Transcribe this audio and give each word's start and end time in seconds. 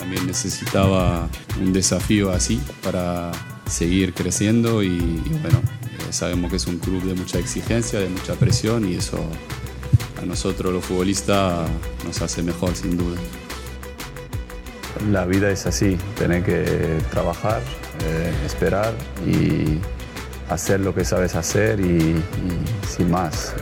también 0.00 0.26
necesitaba 0.26 1.28
un 1.60 1.74
desafío 1.74 2.30
así 2.30 2.58
para 2.82 3.32
seguir 3.66 4.14
creciendo 4.14 4.82
y, 4.82 4.98
bueno, 5.42 5.60
eh, 5.84 6.10
sabemos 6.10 6.50
que 6.50 6.56
es 6.56 6.66
un 6.66 6.78
club 6.78 7.02
de 7.02 7.14
mucha 7.14 7.38
exigencia, 7.38 8.00
de 8.00 8.08
mucha 8.08 8.34
presión 8.34 8.88
y 8.88 8.94
eso 8.94 9.18
a 10.20 10.24
nosotros 10.24 10.72
los 10.72 10.86
futbolistas 10.86 11.68
nos 12.06 12.22
hace 12.22 12.42
mejor 12.42 12.74
sin 12.74 12.96
duda. 12.96 13.18
La 15.12 15.26
vida 15.26 15.50
es 15.50 15.66
así, 15.66 15.98
tener 16.18 16.44
que 16.44 16.98
trabajar, 17.10 17.60
eh, 18.06 18.32
esperar 18.46 18.94
y 19.26 19.78
hacer 20.48 20.80
lo 20.80 20.94
que 20.94 21.04
sabes 21.04 21.34
hacer 21.34 21.78
y, 21.78 22.16
sin 22.88 23.10
más. 23.10 23.52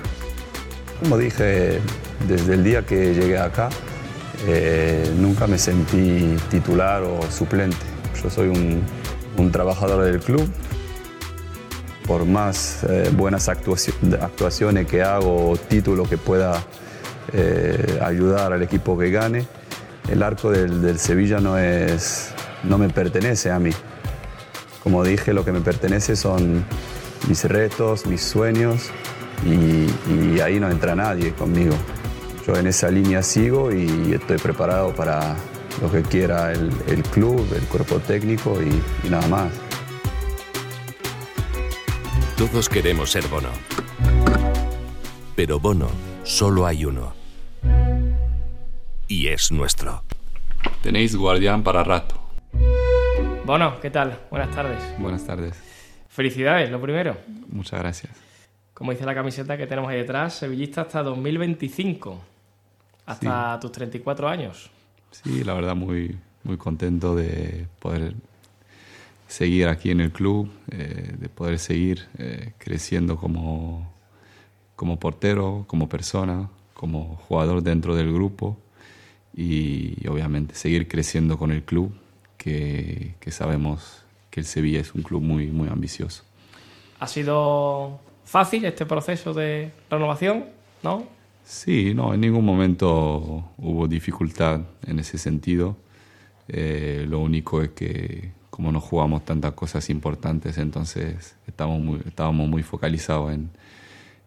Como 1.01 1.19
dije, 1.19 1.81
desde 2.29 2.55
el 2.55 2.63
día 2.63 2.87
que 2.87 3.13
llegué 3.13 3.39
acá, 3.39 3.71
eh, 4.47 5.13
nunca 5.17 5.47
me 5.47 5.59
sentí 5.59 6.37
titular 6.51 7.03
o 7.03 7.21
suplente. 7.31 7.77
Yo 8.23 8.31
soy 8.31 8.49
un, 8.49 9.53
trabajador 9.53 10.05
del 10.05 10.21
club. 10.21 10.49
Por 12.07 12.25
más 12.25 12.85
eh, 12.89 13.11
buenas 13.15 13.49
actuaciones 13.49 14.87
que 14.87 15.03
hago 15.03 15.51
o 15.51 15.57
título 15.57 16.05
que 16.05 16.19
pueda 16.19 16.65
ayudar 18.01 18.55
al 18.55 18.63
equipo 18.63 18.97
que 18.97 19.11
gane, 19.11 19.47
el 20.11 20.23
arco 20.23 20.51
del, 20.51 20.99
Sevilla 20.99 21.41
no, 21.41 21.59
es, 21.59 22.31
no 22.65 22.79
me 22.79 22.89
pertenece 22.89 23.51
a 23.51 23.59
mí. 23.59 23.71
Como 24.83 25.05
dije, 25.05 25.35
lo 25.35 25.45
que 25.45 25.53
me 25.53 25.61
pertenece 25.61 26.17
son 26.17 26.65
mis 27.29 27.45
retos, 27.45 28.07
mis 28.07 28.23
sueños 28.23 28.91
y, 29.45 30.41
ahí 30.41 30.59
no 30.59 30.71
entra 30.71 30.95
nadie 30.95 31.33
conmigo. 31.33 31.75
Yo 32.49 32.57
en 32.57 32.67
esa 32.67 32.91
línea 32.91 33.23
sigo 33.23 33.71
y 33.71 34.15
estoy 34.15 34.39
preparado 34.39 34.95
para 34.95 35.37
lo 35.83 35.93
que 35.93 36.01
quiera 36.01 36.51
el, 36.51 37.03
club, 37.13 37.47
el 37.55 37.63
cuerpo 37.65 37.99
técnico 37.99 38.57
y, 38.63 39.07
y 39.07 39.11
nada 39.11 39.29
más. 39.29 39.53
Todos 42.39 42.71
queremos 42.71 43.11
ser 43.11 43.29
Bono. 43.29 43.51
Pero 45.37 45.61
Bono 45.61 45.91
solo 46.23 46.65
hay 46.65 46.87
uno 46.87 47.13
y 49.09 49.27
es 49.29 49.53
nuestro. 49.53 50.03
Tenéis 50.83 51.17
guardián 51.17 51.63
para 51.63 51.85
rato. 51.85 52.19
Bueno, 53.45 53.79
¿qué 53.83 53.91
tal? 53.91 54.21
Buenas 54.31 54.55
tardes. 54.57 54.83
Buenas 54.99 55.27
tardes. 55.27 55.55
Felicidades, 56.09 56.71
lo 56.71 56.81
primero. 56.81 57.15
Muchas 57.49 57.79
gracias. 57.79 58.13
Como 58.73 58.93
dice 58.93 59.05
la 59.05 59.15
camiseta 59.15 59.59
que 59.59 59.67
tenemos 59.67 59.91
ahí 59.91 59.99
detrás, 59.99 60.33
sevillista 60.33 60.81
hasta 60.83 61.03
2025, 61.03 62.38
hasta 63.09 63.59
tus 63.59 63.73
34 63.73 64.29
años. 64.29 64.71
Sí, 65.11 65.43
la 65.43 65.55
verdad 65.55 65.75
muy, 65.75 66.19
muy 66.45 66.59
contento 66.59 67.17
de 67.17 67.67
poder 67.79 68.15
seguir 69.27 69.69
aquí 69.69 69.91
en 69.91 70.01
el 70.01 70.13
club, 70.13 70.51
eh, 70.71 71.15
de 71.19 71.29
poder 71.31 71.59
seguir 71.59 72.07
eh, 72.19 72.53
creciendo 72.59 73.17
como, 73.17 73.91
como 74.77 74.99
portero, 74.99 75.65
como 75.67 75.89
persona, 75.89 76.51
como 76.75 77.17
jugador 77.29 77.63
dentro 77.63 77.97
del 77.97 78.13
grupo 78.13 78.59
y 79.35 80.07
obviamente 80.07 80.55
seguir 80.55 80.87
creciendo 80.87 81.39
con 81.39 81.51
el 81.51 81.63
club, 81.63 81.95
que, 82.37 83.15
sabemos 83.31 84.05
que 84.31 84.41
el 84.41 84.47
Sevilla 84.47 84.81
es 84.81 84.95
un 84.95 85.03
club 85.03 85.23
muy, 85.23 85.47
muy 85.49 85.69
ambicioso. 85.69 86.25
¿Ha 87.01 87.07
sido 87.07 88.01
fácil 88.25 88.65
este 88.67 88.85
proceso 88.85 89.33
de 89.33 89.71
renovación? 89.91 90.47
¿No? 90.83 91.18
Sí, 91.49 91.95
no, 91.95 92.13
en 92.13 92.21
ningún 92.21 92.45
momento 92.45 93.53
hubo 93.57 93.89
dificultad 93.89 94.61
en 94.87 94.99
ese 94.99 95.17
sentido. 95.17 95.79
Eh, 96.47 97.07
lo 97.09 97.21
único 97.21 97.63
es 97.63 97.71
que 97.71 98.33
como 98.51 98.71
no 98.71 98.83
jugamos 98.83 99.25
tantas 99.25 99.55
cosas 99.55 99.89
importantes, 99.89 100.59
entonces 100.59 101.37
estamos 101.47 101.81
muy, 101.81 102.03
estábamos 102.07 102.51
muy 102.51 102.63
focalizados 102.63 103.33
en, 103.33 103.49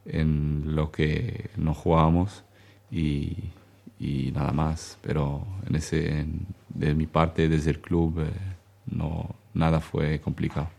en 0.08 0.76
lo 0.76 0.92
que 0.92 1.52
nos 1.58 1.78
jugábamos 1.78 2.44
y, 2.90 3.38
y 4.00 4.32
nada 4.34 4.52
más. 4.52 4.98
Pero 5.04 5.46
en 5.70 5.76
ese, 5.76 6.26
de 6.70 6.96
mi 6.96 7.06
parte, 7.06 7.48
desde 7.48 7.70
el 7.70 7.82
club, 7.82 8.22
eh, 8.22 8.32
no, 8.88 9.36
nada 9.54 9.80
fue 9.80 10.20
complicado. 10.22 10.70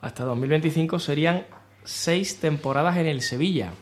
Hasta 0.00 0.22
2025 0.26 1.00
serían 1.00 1.42
seis 1.82 2.38
temporadas 2.38 2.98
en 2.98 3.06
el 3.06 3.20
Sevilla, 3.20 3.72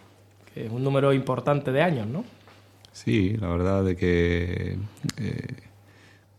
un 0.70 0.82
número 0.82 1.12
importante 1.12 1.72
de 1.72 1.82
años, 1.82 2.06
¿no? 2.06 2.24
Sí, 2.92 3.36
la 3.36 3.48
verdad 3.48 3.84
de 3.84 3.96
que 3.96 4.76
eh, 5.16 5.46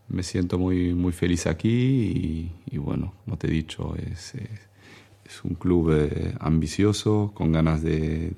me 0.10 0.24
siento 0.24 0.58
muy, 0.58 0.94
muy 0.94 1.14
feliz 1.14 1.48
aquí 1.48 2.52
y, 2.70 2.78
bueno, 2.78 3.14
como 3.24 3.38
te 3.38 3.48
he 3.48 3.52
dicho, 3.52 3.96
es, 3.96 4.34
es, 4.36 5.44
un 5.44 5.54
club 5.54 5.92
eh, 5.94 6.34
ambicioso, 6.40 7.32
con 7.34 7.52
ganas 7.52 7.82
de 7.82 8.34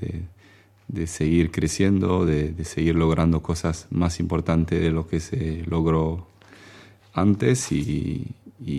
de 0.91 1.07
seguir 1.07 1.51
creciendo, 1.51 2.25
de, 2.25 2.63
seguir 2.65 2.95
logrando 2.95 3.41
cosas 3.41 3.87
más 3.91 4.19
importantes 4.19 4.81
de 4.81 4.91
lo 4.91 5.07
que 5.07 5.21
se 5.21 5.63
logró 5.65 6.27
antes 7.13 7.71
y, 7.71 8.35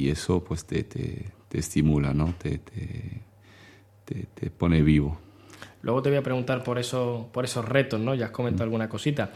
eso 0.08 0.44
pues 0.44 0.64
te, 0.64 0.86
estimula, 1.52 2.12
¿no? 2.12 2.34
Te, 2.38 2.60
te, 4.04 4.50
pone 4.50 4.82
vivo. 4.82 5.18
Luego 5.82 6.02
te 6.02 6.08
voy 6.10 6.18
a 6.18 6.22
preguntar 6.22 6.62
por, 6.62 6.78
eso, 6.78 7.28
por 7.32 7.44
esos 7.44 7.68
retos, 7.68 8.00
¿no? 8.00 8.14
Ya 8.14 8.26
has 8.26 8.30
comentado 8.30 8.64
alguna 8.64 8.88
cosita. 8.88 9.30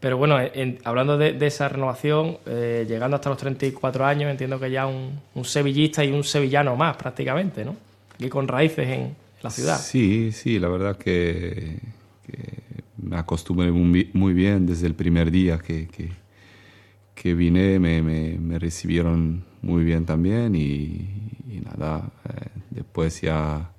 Pero 0.00 0.16
bueno, 0.16 0.38
hablando 0.84 1.18
de, 1.18 1.36
esa 1.44 1.68
renovación, 1.68 2.38
eh, 2.46 2.86
llegando 2.88 3.16
hasta 3.16 3.30
los 3.30 3.38
34 3.38 4.06
años, 4.06 4.30
entiendo 4.30 4.60
que 4.60 4.70
ya 4.70 4.86
un, 4.86 5.20
un, 5.34 5.44
sevillista 5.44 6.04
y 6.04 6.12
un 6.12 6.22
sevillano 6.22 6.76
más 6.76 6.96
prácticamente, 6.96 7.64
¿no? 7.64 7.76
Y 8.18 8.28
con 8.28 8.46
raíces 8.46 8.88
en 8.88 9.16
la 9.42 9.50
ciudad. 9.50 9.76
Sí, 9.76 10.30
sí, 10.30 10.60
la 10.60 10.68
verdad 10.68 10.96
que, 10.96 11.78
me 13.02 13.16
acostumbré 13.16 13.72
muy, 13.72 14.34
bien 14.34 14.66
desde 14.66 14.86
el 14.86 14.94
primer 14.94 15.32
día 15.32 15.58
que, 15.58 15.88
que, 17.14 17.34
vine, 17.34 17.80
me, 17.80 18.00
me, 18.02 18.58
recibieron 18.60 19.44
muy 19.62 19.82
bien 19.82 20.04
también 20.06 20.54
y, 20.54 21.08
nada, 21.64 22.08
eh, 22.28 22.46
después 22.70 23.20
ya 23.20 23.70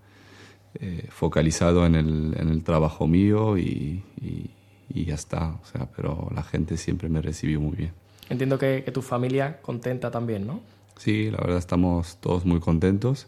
eh, 0.75 1.07
focalizado 1.09 1.85
en 1.85 1.95
el, 1.95 2.35
en 2.37 2.49
el, 2.49 2.63
trabajo 2.63 3.07
mío 3.07 3.57
y, 3.57 4.03
y, 4.21 5.05
ya 5.05 5.15
está, 5.15 5.57
o 5.61 5.65
sea, 5.65 5.89
pero 5.95 6.29
la 6.35 6.43
gente 6.43 6.77
siempre 6.77 7.09
me 7.09 7.21
recibió 7.21 7.59
muy 7.59 7.75
bien. 7.75 7.93
Entiendo 8.29 8.59
que, 8.59 8.83
que 8.83 8.91
tu 8.91 9.01
familia 9.01 9.59
contenta 9.61 10.11
también, 10.11 10.45
¿no? 10.45 10.61
Sí, 10.97 11.31
la 11.31 11.37
verdad 11.37 11.57
estamos 11.57 12.17
todos 12.19 12.45
muy 12.45 12.59
contentos 12.59 13.27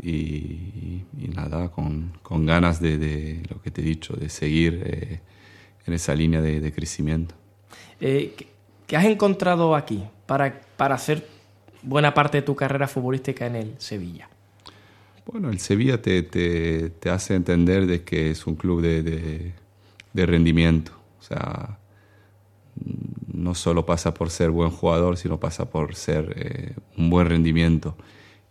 y, 0.00 1.02
nada, 1.34 1.70
con, 1.70 2.12
con 2.22 2.46
ganas 2.46 2.80
de, 2.80 2.98
de, 2.98 3.42
lo 3.50 3.60
que 3.60 3.70
te 3.70 3.82
he 3.82 3.84
dicho, 3.84 4.14
de 4.14 4.28
seguir 4.28 4.82
eh, 4.84 5.20
en 5.86 5.94
esa 5.94 6.14
línea 6.14 6.40
de, 6.40 6.60
de 6.60 6.72
crecimiento. 6.72 7.34
Eh, 8.00 8.34
¿Qué 8.86 8.96
has 8.96 9.04
encontrado 9.04 9.74
aquí 9.74 10.04
para, 10.26 10.60
para 10.76 10.94
hacer 10.94 11.26
buena 11.82 12.14
parte 12.14 12.38
de 12.38 12.42
tu 12.42 12.54
carrera 12.54 12.88
futbolística 12.88 13.46
en 13.46 13.56
el 13.56 13.74
Sevilla? 13.78 14.28
Bueno, 15.26 15.50
el 15.50 15.60
Sevilla 15.60 16.02
te, 16.02 16.22
te, 16.22 16.90
te 16.90 17.10
hace 17.10 17.34
entender 17.34 17.86
de 17.86 18.02
que 18.02 18.30
es 18.30 18.46
un 18.46 18.56
club 18.56 18.82
de, 18.82 19.02
de, 20.12 20.26
rendimiento. 20.26 20.92
O 21.20 21.22
sea, 21.22 21.78
no 23.32 23.54
solo 23.54 23.86
pasa 23.86 24.12
por 24.14 24.30
ser 24.30 24.50
buen 24.50 24.70
jugador, 24.70 25.16
sino 25.16 25.38
pasa 25.38 25.70
por 25.70 25.94
ser 25.94 26.34
eh, 26.36 26.74
un 26.96 27.10
buen 27.10 27.28
rendimiento 27.28 27.96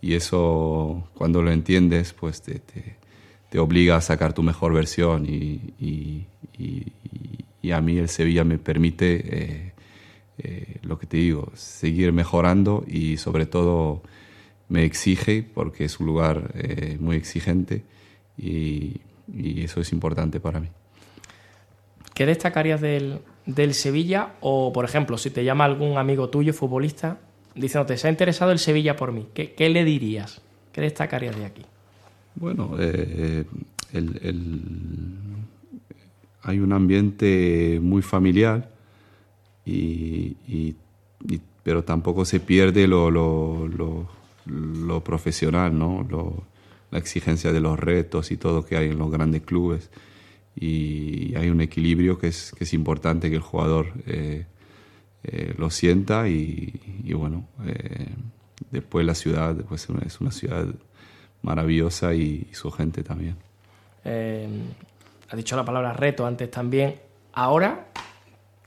y 0.02 0.16
eso 0.16 1.08
cuando 1.14 1.42
lo 1.44 1.52
entiendes 1.52 2.14
pues 2.14 2.42
te, 2.42 2.60
te, 2.60 3.60
obliga 3.60 3.98
a 3.98 4.02
sacar 4.02 4.34
tu 4.34 4.44
mejor 4.44 4.74
versión 4.74 5.26
y, 5.26 5.74
y, 5.80 6.26
y, 6.58 7.72
a 7.72 7.80
mí 7.80 7.98
el 7.98 8.10
Sevilla 8.10 8.44
me 8.44 8.58
permite 8.58 9.22
eh, 9.24 9.74
eh, 10.40 10.78
lo 10.82 10.98
que 10.98 11.06
te 11.06 11.18
digo, 11.18 11.52
seguir 11.54 12.12
mejorando 12.12 12.84
y 12.88 13.18
sobre 13.18 13.46
todo 13.46 14.02
me 14.72 14.86
exige 14.86 15.44
porque 15.44 15.84
es 15.84 16.00
un 16.00 16.08
lugar 16.08 16.52
eh, 16.56 16.98
muy 17.00 17.18
exigente 17.18 17.84
y, 18.38 19.02
eso 19.34 19.80
es 19.80 19.94
importante 19.94 20.42
para 20.42 20.60
mí. 20.60 20.68
¿Qué 22.14 22.26
destacarías 22.26 22.82
del, 22.82 23.20
del 23.46 23.74
Sevilla 23.74 24.34
o, 24.42 24.74
por 24.74 24.84
ejemplo, 24.84 25.18
si 25.18 25.30
te 25.30 25.46
llama 25.46 25.64
algún 25.64 25.98
amigo 25.98 26.28
tuyo, 26.30 26.54
futbolista, 26.54 27.20
diciéndote, 27.56 27.96
se 27.98 28.08
ha 28.08 28.12
interesado 28.12 28.52
el 28.52 28.60
Sevilla 28.60 28.98
por 28.98 29.14
mí, 29.14 29.28
¿qué, 29.34 29.54
qué 29.54 29.70
le 29.70 29.86
dirías? 29.86 30.42
¿Qué 30.74 30.82
destacarías 30.82 31.38
de 31.38 31.46
aquí? 31.46 31.62
Bueno, 32.36 32.76
eh, 32.78 33.46
hay 36.44 36.60
un 36.60 36.74
ambiente 36.74 37.80
muy 37.82 38.02
familiar, 38.02 38.70
y, 39.66 40.76
pero 41.64 41.86
tampoco 41.86 42.26
se 42.26 42.42
pierde 42.42 42.86
lo, 42.86 43.10
lo, 43.10 43.68
lo, 43.70 44.21
profesional, 45.04 45.78
¿no? 45.78 46.08
la 46.92 47.00
exigencia 47.00 47.54
de 47.54 47.62
los 47.62 47.80
retos 47.80 48.32
y 48.32 48.38
todo 48.38 48.66
que 48.66 48.76
hay 48.76 48.90
en 48.90 49.00
los 49.00 49.12
grandes 49.12 49.44
clubes. 49.44 49.90
Y 50.56 51.34
hay 51.36 51.50
un 51.50 51.62
equilibrio 51.62 52.18
que 52.18 52.28
es, 52.28 52.74
importante 52.74 53.30
que 53.30 53.36
el 53.36 53.42
jugador... 53.42 53.94
Eh, 54.06 54.46
eh, 55.24 55.54
lo 55.58 55.70
sienta 55.70 56.28
y, 56.28 57.14
bueno, 57.14 57.46
eh, 57.66 58.08
después 58.72 59.06
la 59.06 59.14
ciudad 59.14 59.56
pues, 59.70 59.88
es 60.04 60.20
una 60.20 60.32
ciudad 60.32 60.66
maravillosa 61.44 62.16
y, 62.16 62.50
su 62.54 62.72
gente 62.72 63.04
también. 63.04 63.36
Eh, 64.04 64.48
ha 65.30 65.36
dicho 65.36 65.56
la 65.56 65.64
palabra 65.64 65.94
reto 65.94 66.26
antes 66.26 66.50
también. 66.50 66.96
Ahora, 67.34 67.86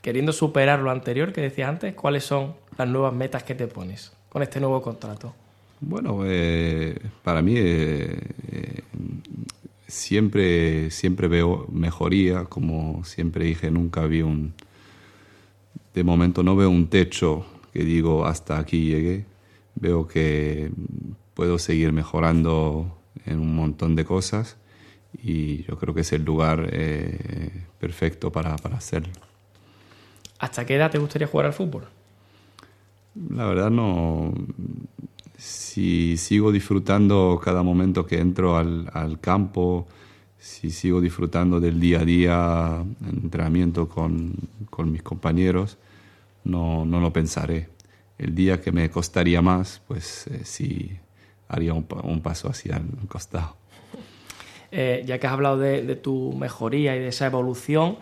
queriendo 0.00 0.32
superar 0.32 0.78
lo 0.78 0.92
anterior 0.92 1.32
que 1.32 1.40
decías 1.40 1.68
antes, 1.68 1.94
¿cuáles 1.94 2.24
son 2.24 2.54
las 2.78 2.88
nuevas 2.88 3.12
metas 3.12 3.42
que 3.42 3.56
te 3.56 3.66
pones 3.66 4.12
con 4.28 4.42
este 4.42 4.60
nuevo 4.60 4.80
contrato? 4.80 5.34
Bueno, 5.80 6.20
para 7.22 7.42
mí 7.42 7.56
siempre, 9.86 10.90
siempre 10.90 11.28
veo 11.28 11.66
mejoría, 11.70 12.44
como 12.44 13.04
siempre 13.04 13.44
dije, 13.46 13.70
nunca 13.70 14.06
vi 14.06 14.22
un, 14.22 14.54
de 15.94 16.02
momento 16.02 16.42
no 16.42 16.56
veo 16.56 16.68
un 16.70 16.88
techo 16.88 17.46
que 17.72 17.84
digo 17.84 18.26
hasta 18.26 18.58
aquí 18.58 18.86
llegué. 18.86 19.26
Veo 19.76 20.06
que 20.06 20.70
puedo 21.34 21.58
seguir 21.58 21.92
mejorando 21.92 22.98
en 23.26 23.40
un 23.40 23.54
montón 23.54 23.96
de 23.96 24.04
cosas 24.04 24.56
y 25.22 25.64
yo 25.64 25.78
creo 25.78 25.94
que 25.94 26.02
es 26.02 26.12
el 26.12 26.24
lugar 26.24 26.68
eh, 26.72 27.64
perfecto 27.78 28.30
para, 28.30 28.56
para, 28.56 28.76
hacerlo. 28.76 29.12
¿Hasta 30.38 30.64
qué 30.66 30.76
edad 30.76 30.90
te 30.90 30.98
gustaría 30.98 31.26
jugar 31.26 31.46
al 31.46 31.52
fútbol? 31.52 31.84
La 33.30 33.46
verdad 33.46 33.70
no... 33.70 34.34
Si 35.44 36.16
sigo 36.16 36.52
disfrutando 36.52 37.38
cada 37.44 37.62
momento 37.62 38.06
que 38.06 38.18
entro 38.18 38.56
al, 38.56 39.18
campo, 39.20 39.86
si 40.38 40.70
sigo 40.70 41.02
disfrutando 41.02 41.60
del 41.60 41.78
día 41.78 42.00
a 42.00 42.04
día, 42.06 42.84
entrenamiento 43.06 43.86
con, 43.86 44.32
mis 44.86 45.02
compañeros, 45.02 45.76
no, 46.44 46.86
no 46.86 46.98
lo 46.98 47.12
pensaré. 47.12 47.68
El 48.16 48.34
día 48.34 48.62
que 48.62 48.72
me 48.72 48.88
costaría 48.88 49.42
más, 49.42 49.82
pues 49.86 50.28
eh, 50.28 50.40
sí 50.44 50.98
haría 51.48 51.74
un, 51.74 52.22
paso 52.22 52.48
hacia 52.48 52.76
el 52.78 53.06
costado. 53.06 53.56
Eh, 54.76 55.04
ya 55.06 55.20
que 55.20 55.28
has 55.28 55.32
hablado 55.34 55.56
de, 55.56 55.94
tu 55.94 56.32
mejoría 56.32 56.96
y 56.96 56.98
de 56.98 57.08
esa 57.08 57.26
evolución, 57.26 57.96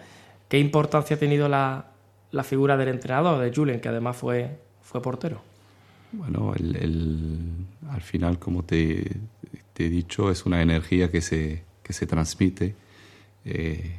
¿qué 0.49 0.59
importancia 0.59 1.17
ha 1.17 1.19
tenido 1.19 1.47
la, 1.47 1.91
la 2.31 2.45
figura 2.45 2.79
del 2.79 2.89
entrenador, 2.89 3.43
de 3.43 3.55
Julien, 3.55 3.79
que 3.79 3.91
además 3.91 4.17
fue, 4.17 4.59
fue 4.81 5.03
portero? 5.03 5.52
Bueno, 6.13 6.53
el, 6.55 7.67
al 7.91 8.03
final, 8.03 8.39
como 8.39 8.65
te, 8.65 9.17
he 9.79 9.89
dicho, 9.89 10.31
es 10.31 10.45
una 10.47 10.61
energía 10.61 11.11
que 11.11 11.21
se, 11.21 11.63
que 11.83 11.93
se 11.93 12.07
transmite. 12.07 12.75
Eh, 13.45 13.99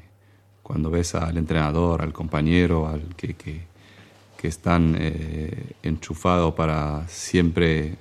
cuando 0.62 0.90
ves 0.90 1.16
al 1.16 1.38
entrenador, 1.38 2.02
al 2.02 2.14
compañero, 2.14 2.88
al 2.88 3.16
que, 3.16 3.34
que 3.36 4.48
están 4.48 4.96
eh, 4.98 5.74
enchufados 5.82 6.54
para 6.54 7.08
siempre 7.08 7.96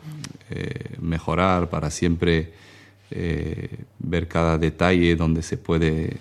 eh, 0.50 0.96
mejorar, 1.00 1.70
para 1.70 1.90
siempre 1.90 2.52
ver 3.98 4.26
cada 4.26 4.56
detalle 4.56 5.14
donde 5.16 5.42
se 5.42 5.58
puede 5.58 6.16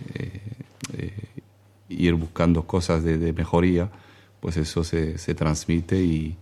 ir 1.87 2.13
buscando 2.15 2.67
cosas 2.67 3.01
de, 3.03 3.31
mejoría, 3.31 3.89
pues 4.41 4.57
eso 4.57 4.83
se, 4.83 5.15
transmite 5.35 6.01
y, 6.01 6.35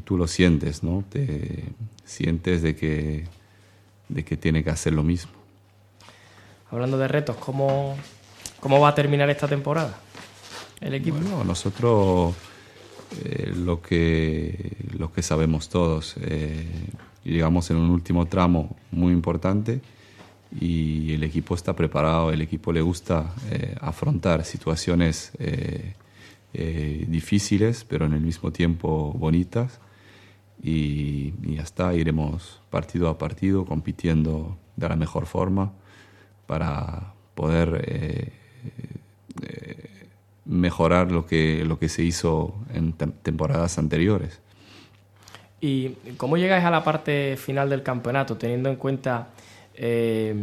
tú 0.00 0.16
lo 0.16 0.26
sientes, 0.26 0.82
¿no? 0.82 1.04
Te 1.08 1.64
sientes 2.04 2.62
de 2.62 2.74
que, 2.74 3.26
de 4.08 4.24
que 4.24 4.36
tiene 4.36 4.64
que 4.64 4.70
hacer 4.70 4.92
lo 4.92 5.02
mismo. 5.02 5.32
Hablando 6.70 6.96
de 6.96 7.08
retos, 7.08 7.36
¿cómo, 7.36 7.96
cómo 8.60 8.80
va 8.80 8.88
a 8.88 8.94
terminar 8.94 9.28
esta 9.28 9.46
temporada 9.46 9.98
el 10.80 10.94
equipo? 10.94 11.18
Bueno, 11.18 11.44
nosotros 11.44 12.34
eh, 13.24 13.52
lo, 13.54 13.82
que, 13.82 14.76
lo 14.96 15.12
que 15.12 15.22
sabemos 15.22 15.68
todos. 15.68 16.14
Eh, 16.20 16.66
llegamos 17.24 17.70
en 17.70 17.76
un 17.76 17.90
último 17.90 18.26
tramo 18.26 18.76
muy 18.90 19.12
importante 19.12 19.80
y 20.58 21.12
el 21.12 21.22
equipo 21.22 21.54
está 21.54 21.74
preparado, 21.74 22.32
el 22.32 22.40
equipo 22.40 22.72
le 22.72 22.80
gusta 22.80 23.34
eh, 23.50 23.76
afrontar 23.80 24.44
situaciones 24.44 25.32
difíciles, 26.52 27.84
pero 27.88 28.06
en 28.06 28.12
el 28.12 28.20
mismo 28.20 28.52
tiempo 28.52 29.12
bonitas. 29.12 29.80
Y, 30.62 31.34
y 31.42 31.56
ya 31.56 31.62
está, 31.62 31.94
iremos 31.94 32.60
partido 32.70 33.08
a 33.08 33.18
partido 33.18 33.64
compitiendo 33.64 34.56
de 34.76 34.88
la 34.88 34.96
mejor 34.96 35.26
forma 35.26 35.72
para 36.46 37.14
poder 37.34 38.30
mejorar 40.44 41.10
lo 41.10 41.26
que, 41.26 41.64
lo 41.64 41.78
que 41.78 41.88
se 41.88 42.02
hizo 42.02 42.54
en 42.72 42.92
temporadas 42.92 43.78
anteriores. 43.78 44.40
¿Y 45.60 45.90
cómo 46.16 46.36
llegáis 46.36 46.64
a 46.64 46.70
la 46.70 46.82
parte 46.82 47.36
final 47.36 47.70
del 47.70 47.82
campeonato, 47.82 48.36
teniendo 48.36 48.68
en 48.68 48.76
cuenta 48.76 49.28
eh, 49.74 50.34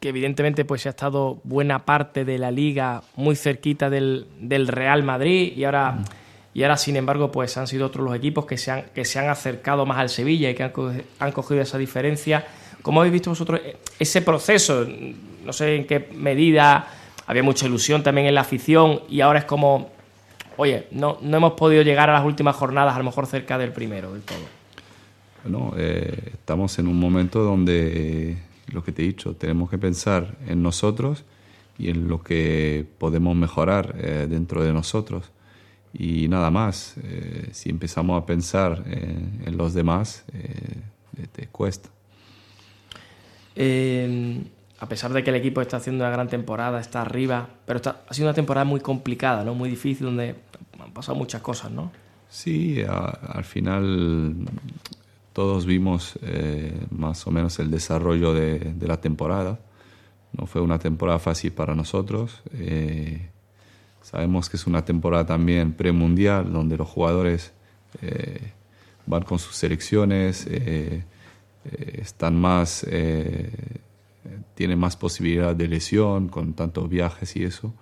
que 0.00 0.08
evidentemente 0.08 0.64
pues, 0.64 0.86
ha 0.86 0.90
estado 0.90 1.40
buena 1.44 1.84
parte 1.84 2.24
de 2.24 2.38
la 2.38 2.50
liga 2.50 3.02
muy 3.16 3.36
cerquita 3.36 3.88
del, 3.88 4.26
del 4.40 4.68
Real 4.68 5.02
Madrid 5.02 5.52
y 5.56 5.64
ahora, 5.64 5.98
y 6.54 6.62
ahora, 6.64 6.76
sin 6.76 6.96
embargo, 6.96 7.30
pues 7.30 7.56
han 7.56 7.66
sido 7.66 7.86
otros 7.86 8.04
los 8.04 8.16
equipos 8.16 8.46
que 8.46 8.58
se 8.58 8.70
han, 8.70 8.84
que 8.94 9.04
se 9.04 9.18
han 9.18 9.28
acercado 9.28 9.86
más 9.86 9.98
al 9.98 10.08
Sevilla 10.08 10.50
y 10.50 10.54
que 10.54 10.64
han, 10.64 10.72
han 11.18 11.32
cogido 11.32 11.60
esa 11.60 11.78
diferencia? 11.78 12.44
¿Cómo 12.82 13.00
habéis 13.00 13.12
visto 13.12 13.30
vosotros 13.30 13.60
ese 13.98 14.22
proceso? 14.22 14.86
No 15.44 15.52
sé 15.52 15.76
en 15.76 15.86
qué 15.86 16.08
medida 16.14 16.88
había 17.26 17.42
mucha 17.42 17.66
ilusión 17.66 18.02
también 18.02 18.26
en 18.26 18.34
la 18.34 18.40
afición 18.40 19.02
y 19.08 19.20
ahora 19.20 19.38
es 19.38 19.44
como, 19.44 19.90
oye, 20.56 20.88
no, 20.90 21.18
no 21.22 21.36
hemos 21.36 21.52
podido 21.52 21.82
llegar 21.82 22.10
a 22.10 22.14
las 22.14 22.24
últimas 22.24 22.56
jornadas, 22.56 22.94
a 22.94 22.98
lo 22.98 23.04
mejor 23.04 23.26
cerca 23.26 23.56
del 23.56 23.72
primero 23.72 24.12
del 24.12 24.22
todo. 24.22 24.62
Bueno, 25.44 25.74
eh, 25.76 26.32
estamos 26.34 26.78
en 26.78 26.88
un 26.88 26.98
momento 26.98 27.42
donde, 27.42 28.36
lo 28.72 28.82
que 28.82 28.92
te 28.92 29.02
he 29.02 29.06
dicho, 29.06 29.36
tenemos 29.36 29.70
que 29.70 29.78
pensar 29.78 30.36
en 30.46 30.62
nosotros 30.62 31.24
y 31.78 31.88
en 31.88 32.08
lo 32.08 32.22
que 32.22 32.86
podemos 32.98 33.36
mejorar 33.36 33.94
eh, 33.98 34.26
dentro 34.28 34.62
de 34.62 34.72
nosotros. 34.72 35.30
Y 35.92 36.28
nada 36.28 36.50
más, 36.50 36.96
eh, 37.02 37.50
si 37.52 37.70
empezamos 37.70 38.22
a 38.22 38.24
pensar 38.24 38.82
en 38.86 39.56
los 39.58 39.74
demás, 39.74 40.24
te 41.32 41.48
cuesta 41.48 41.90
a 44.82 44.88
pesar 44.88 45.12
de 45.12 45.22
que 45.22 45.30
el 45.30 45.36
equipo 45.36 45.60
está 45.60 45.76
haciendo 45.76 46.02
una 46.02 46.10
gran 46.10 46.26
temporada, 46.26 46.80
está 46.80 47.02
arriba, 47.02 47.48
pero 47.66 47.80
ha 47.86 48.12
sido 48.12 48.26
una 48.26 48.34
temporada 48.34 48.64
muy 48.64 48.80
complicada, 48.80 49.44
¿no? 49.44 49.54
muy 49.54 49.70
difícil, 49.70 50.06
donde 50.06 50.34
han 50.76 50.92
pasado 50.92 51.16
muchas 51.16 51.40
cosas, 51.40 51.70
¿no? 51.70 51.92
Sí, 52.28 52.82
al 52.82 53.44
final 53.44 54.34
todos 55.32 55.66
vimos 55.66 56.18
eh, 56.22 56.86
más 56.90 57.26
o 57.26 57.30
menos 57.30 57.58
el 57.58 57.70
desarrollo 57.70 58.34
de, 58.34 58.74
la 58.80 59.00
temporada. 59.00 59.60
No 60.32 60.46
fue 60.46 60.60
una 60.60 60.78
temporada 60.78 61.18
fácil 61.18 61.52
para 61.52 61.74
nosotros. 61.74 62.42
Eh, 62.54 63.30
sabemos 64.02 64.48
que 64.48 64.56
es 64.56 64.66
una 64.66 64.84
temporada 64.84 65.26
también 65.26 65.72
premundial, 65.72 66.52
donde 66.52 66.76
los 66.76 66.88
jugadores 66.88 67.52
eh, 68.02 68.52
van 69.06 69.22
con 69.22 69.38
sus 69.38 69.56
selecciones, 69.56 70.46
están 71.64 72.40
más 72.40 72.84
tiene 74.54 74.76
más 74.76 74.96
posibilidad 74.96 75.56
de 75.56 75.68
lesión 75.68 76.28
con 76.28 76.54
tantos 76.54 76.88
viajes 76.88 77.36
y 77.36 77.44
eso. 77.44 77.74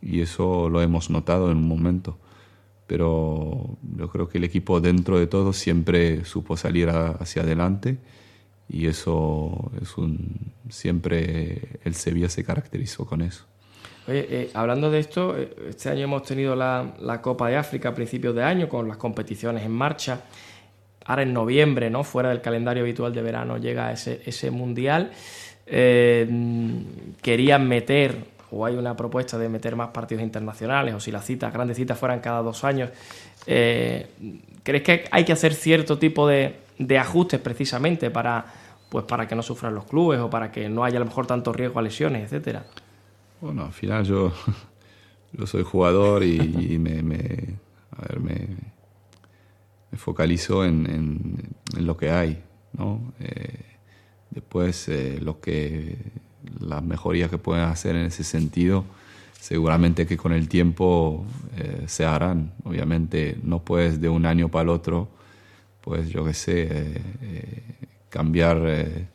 Y 0.00 0.20
eso 0.20 0.68
lo 0.68 0.82
hemos 0.82 1.10
notado 1.10 1.50
en 1.50 1.58
un 1.58 1.68
momento. 1.68 2.18
Pero 2.92 3.78
yo 3.96 4.08
creo 4.10 4.28
que 4.28 4.36
el 4.36 4.44
equipo 4.44 4.78
dentro 4.78 5.18
de 5.18 5.26
todo 5.26 5.54
siempre 5.54 6.26
supo 6.26 6.58
salir 6.58 6.90
hacia 6.90 7.40
adelante 7.40 7.96
y 8.68 8.86
eso 8.86 9.72
es 9.80 9.96
un 9.96 10.52
siempre 10.68 11.80
el 11.84 11.94
Sevilla 11.94 12.28
se 12.28 12.44
caracterizó 12.44 13.06
con 13.06 13.22
eso. 13.22 13.46
Eh, 14.08 14.50
hablando 14.52 14.90
de 14.90 14.98
esto, 14.98 15.34
eh, 15.38 15.54
este 15.70 15.88
año 15.88 16.04
hemos 16.04 16.24
tenido 16.24 16.54
la, 16.54 16.92
la, 17.00 17.22
Copa 17.22 17.48
de 17.48 17.56
África 17.56 17.88
a 17.88 17.94
principios 17.94 18.34
de 18.34 18.42
año 18.42 18.68
con 18.68 18.86
las 18.86 18.98
competiciones 18.98 19.64
en 19.64 19.72
marcha. 19.72 20.24
Ahora 21.06 21.22
en 21.22 21.32
noviembre, 21.32 21.88
¿no? 21.88 22.04
fuera 22.04 22.28
del 22.28 22.42
calendario 22.42 22.82
habitual 22.82 23.14
de 23.14 23.22
verano, 23.22 23.56
llega 23.56 23.90
ese, 23.90 24.20
ese 24.26 24.50
mundial. 24.50 25.12
Eh, 25.66 26.28
querían 27.22 27.66
meter, 27.66 28.16
o 28.52 28.66
hay 28.66 28.76
una 28.76 28.96
propuesta 28.96 29.38
de 29.38 29.48
meter 29.48 29.76
más 29.76 29.88
partidos 29.88 30.22
internacionales, 30.22 30.94
o 30.94 31.00
si 31.00 31.10
las 31.10 31.24
citas, 31.24 31.52
grandes 31.52 31.76
citas 31.76 31.98
fueran 31.98 32.20
cada 32.20 32.42
dos 32.42 32.64
años, 32.64 32.90
eh, 33.46 34.08
¿crees 34.62 34.82
que 34.82 35.04
hay 35.10 35.24
que 35.24 35.32
hacer 35.32 35.54
cierto 35.54 35.98
tipo 35.98 36.28
de, 36.28 36.56
ajustes 36.98 37.40
precisamente 37.40 38.10
para, 38.10 38.44
pues 38.88 39.04
para 39.04 39.26
que 39.26 39.34
no 39.34 39.42
sufran 39.42 39.74
los 39.74 39.84
clubes 39.84 40.20
o 40.20 40.28
para 40.28 40.50
que 40.50 40.68
no 40.68 40.84
haya 40.84 40.96
a 40.96 41.00
lo 41.00 41.06
mejor 41.06 41.26
tanto 41.26 41.52
riesgo 41.52 41.78
a 41.78 41.82
lesiones, 41.82 42.24
etcétera? 42.24 42.64
Bueno, 43.40 43.64
al 43.64 43.72
final 43.72 44.04
yo, 44.04 44.32
yo 45.32 45.46
soy 45.46 45.62
jugador 45.62 46.22
y, 46.22 46.78
me, 46.78 47.02
me, 47.02 47.56
a 47.96 48.02
ver, 48.08 48.20
me, 48.20 48.48
me 49.90 49.98
focalizo 49.98 50.64
en, 50.64 50.86
en, 50.86 51.86
lo 51.86 51.96
que 51.96 52.10
hay, 52.10 52.42
¿no? 52.74 53.12
Eh, 53.20 53.72
Después, 54.32 54.88
eh, 54.88 55.18
lo 55.20 55.40
que, 55.40 55.98
las 56.60 56.82
mejorías 56.82 57.30
que 57.30 57.38
pueden 57.38 57.64
hacer 57.64 57.96
en 57.96 58.06
ese 58.06 58.24
sentido, 58.24 58.84
seguramente 59.40 60.06
que 60.06 60.16
con 60.16 60.32
el 60.32 60.48
tiempo 60.48 61.24
eh, 61.56 61.84
se 61.86 62.04
harán. 62.04 62.52
Obviamente 62.64 63.38
no 63.42 63.60
puedes 63.60 64.00
de 64.00 64.08
un 64.08 64.26
año 64.26 64.48
para 64.48 64.64
el 64.64 64.68
otro, 64.70 65.08
pues 65.80 66.08
yo 66.08 66.24
qué 66.24 66.34
sé, 66.34 66.62
eh, 66.62 67.02
eh, 67.22 67.62
cambiar 68.08 69.08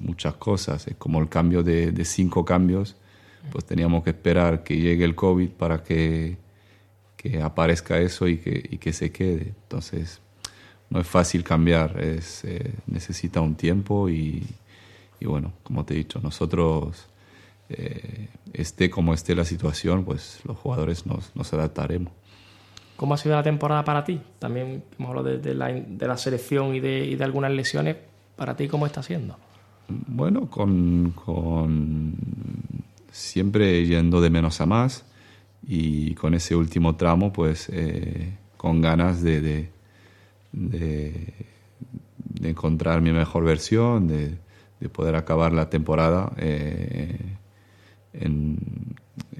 muchas 0.00 0.34
cosas. 0.34 0.86
Es 0.86 0.96
como 0.96 1.20
el 1.20 1.28
cambio 1.28 1.62
de, 1.62 2.04
cinco 2.04 2.44
cambios, 2.44 2.96
pues 3.52 3.64
teníamos 3.64 4.02
que 4.04 4.10
esperar 4.10 4.62
que 4.62 4.78
llegue 4.78 5.04
el 5.04 5.14
COVID 5.14 5.50
para 5.50 5.82
que, 5.82 6.38
que 7.16 7.42
aparezca 7.42 7.98
eso 7.98 8.26
y 8.28 8.38
que, 8.38 8.68
y 8.70 8.78
que, 8.78 8.92
se 8.92 9.12
quede. 9.12 9.52
Entonces, 9.62 10.20
no 10.88 11.00
es 11.00 11.06
fácil 11.06 11.44
cambiar, 11.44 12.00
es, 12.00 12.44
necesita 12.86 13.40
un 13.40 13.54
tiempo 13.54 14.08
y, 14.08 14.46
y, 15.24 15.26
bueno, 15.26 15.54
como 15.62 15.86
te 15.86 15.94
he 15.94 15.96
dicho, 15.96 16.20
nosotros 16.22 17.06
eh, 17.70 18.28
esté 18.52 18.90
como 18.90 19.14
esté 19.14 19.34
la 19.34 19.46
situación, 19.46 20.04
pues 20.04 20.40
los 20.44 20.58
jugadores 20.58 21.06
nos, 21.06 21.34
nos, 21.34 21.50
adaptaremos. 21.54 22.12
¿Cómo 22.96 23.14
ha 23.14 23.16
sido 23.16 23.34
la 23.34 23.42
temporada 23.42 23.84
para 23.84 24.04
ti? 24.04 24.20
También 24.38 24.84
hemos 24.98 25.08
hablado 25.08 25.38
de, 25.38 25.54
la, 25.54 25.68
de 25.68 26.06
la, 26.06 26.18
selección 26.18 26.74
y 26.74 26.80
de, 26.80 27.06
y 27.06 27.16
de, 27.16 27.24
algunas 27.24 27.50
lesiones. 27.52 27.96
¿Para 28.36 28.54
ti 28.54 28.68
cómo 28.68 28.84
está 28.84 29.02
siendo? 29.02 29.38
Bueno, 29.88 30.50
con, 30.50 31.12
con, 31.12 32.14
siempre 33.10 33.86
yendo 33.86 34.20
de 34.20 34.28
menos 34.28 34.60
a 34.60 34.66
más 34.66 35.06
y 35.66 36.14
con 36.16 36.34
ese 36.34 36.54
último 36.54 36.96
tramo, 36.96 37.32
pues 37.32 37.70
eh, 37.72 38.36
con 38.58 38.82
ganas 38.82 39.22
de, 39.22 39.40
de, 39.40 39.70
de, 40.52 41.34
encontrar 42.42 43.00
mi 43.00 43.12
mejor 43.12 43.44
versión, 43.44 44.06
de, 44.84 44.88
poder 44.88 45.16
acabar 45.16 45.52
la 45.52 45.70
temporada. 45.70 46.32
Eh, 46.36 47.18
en, 48.12 48.58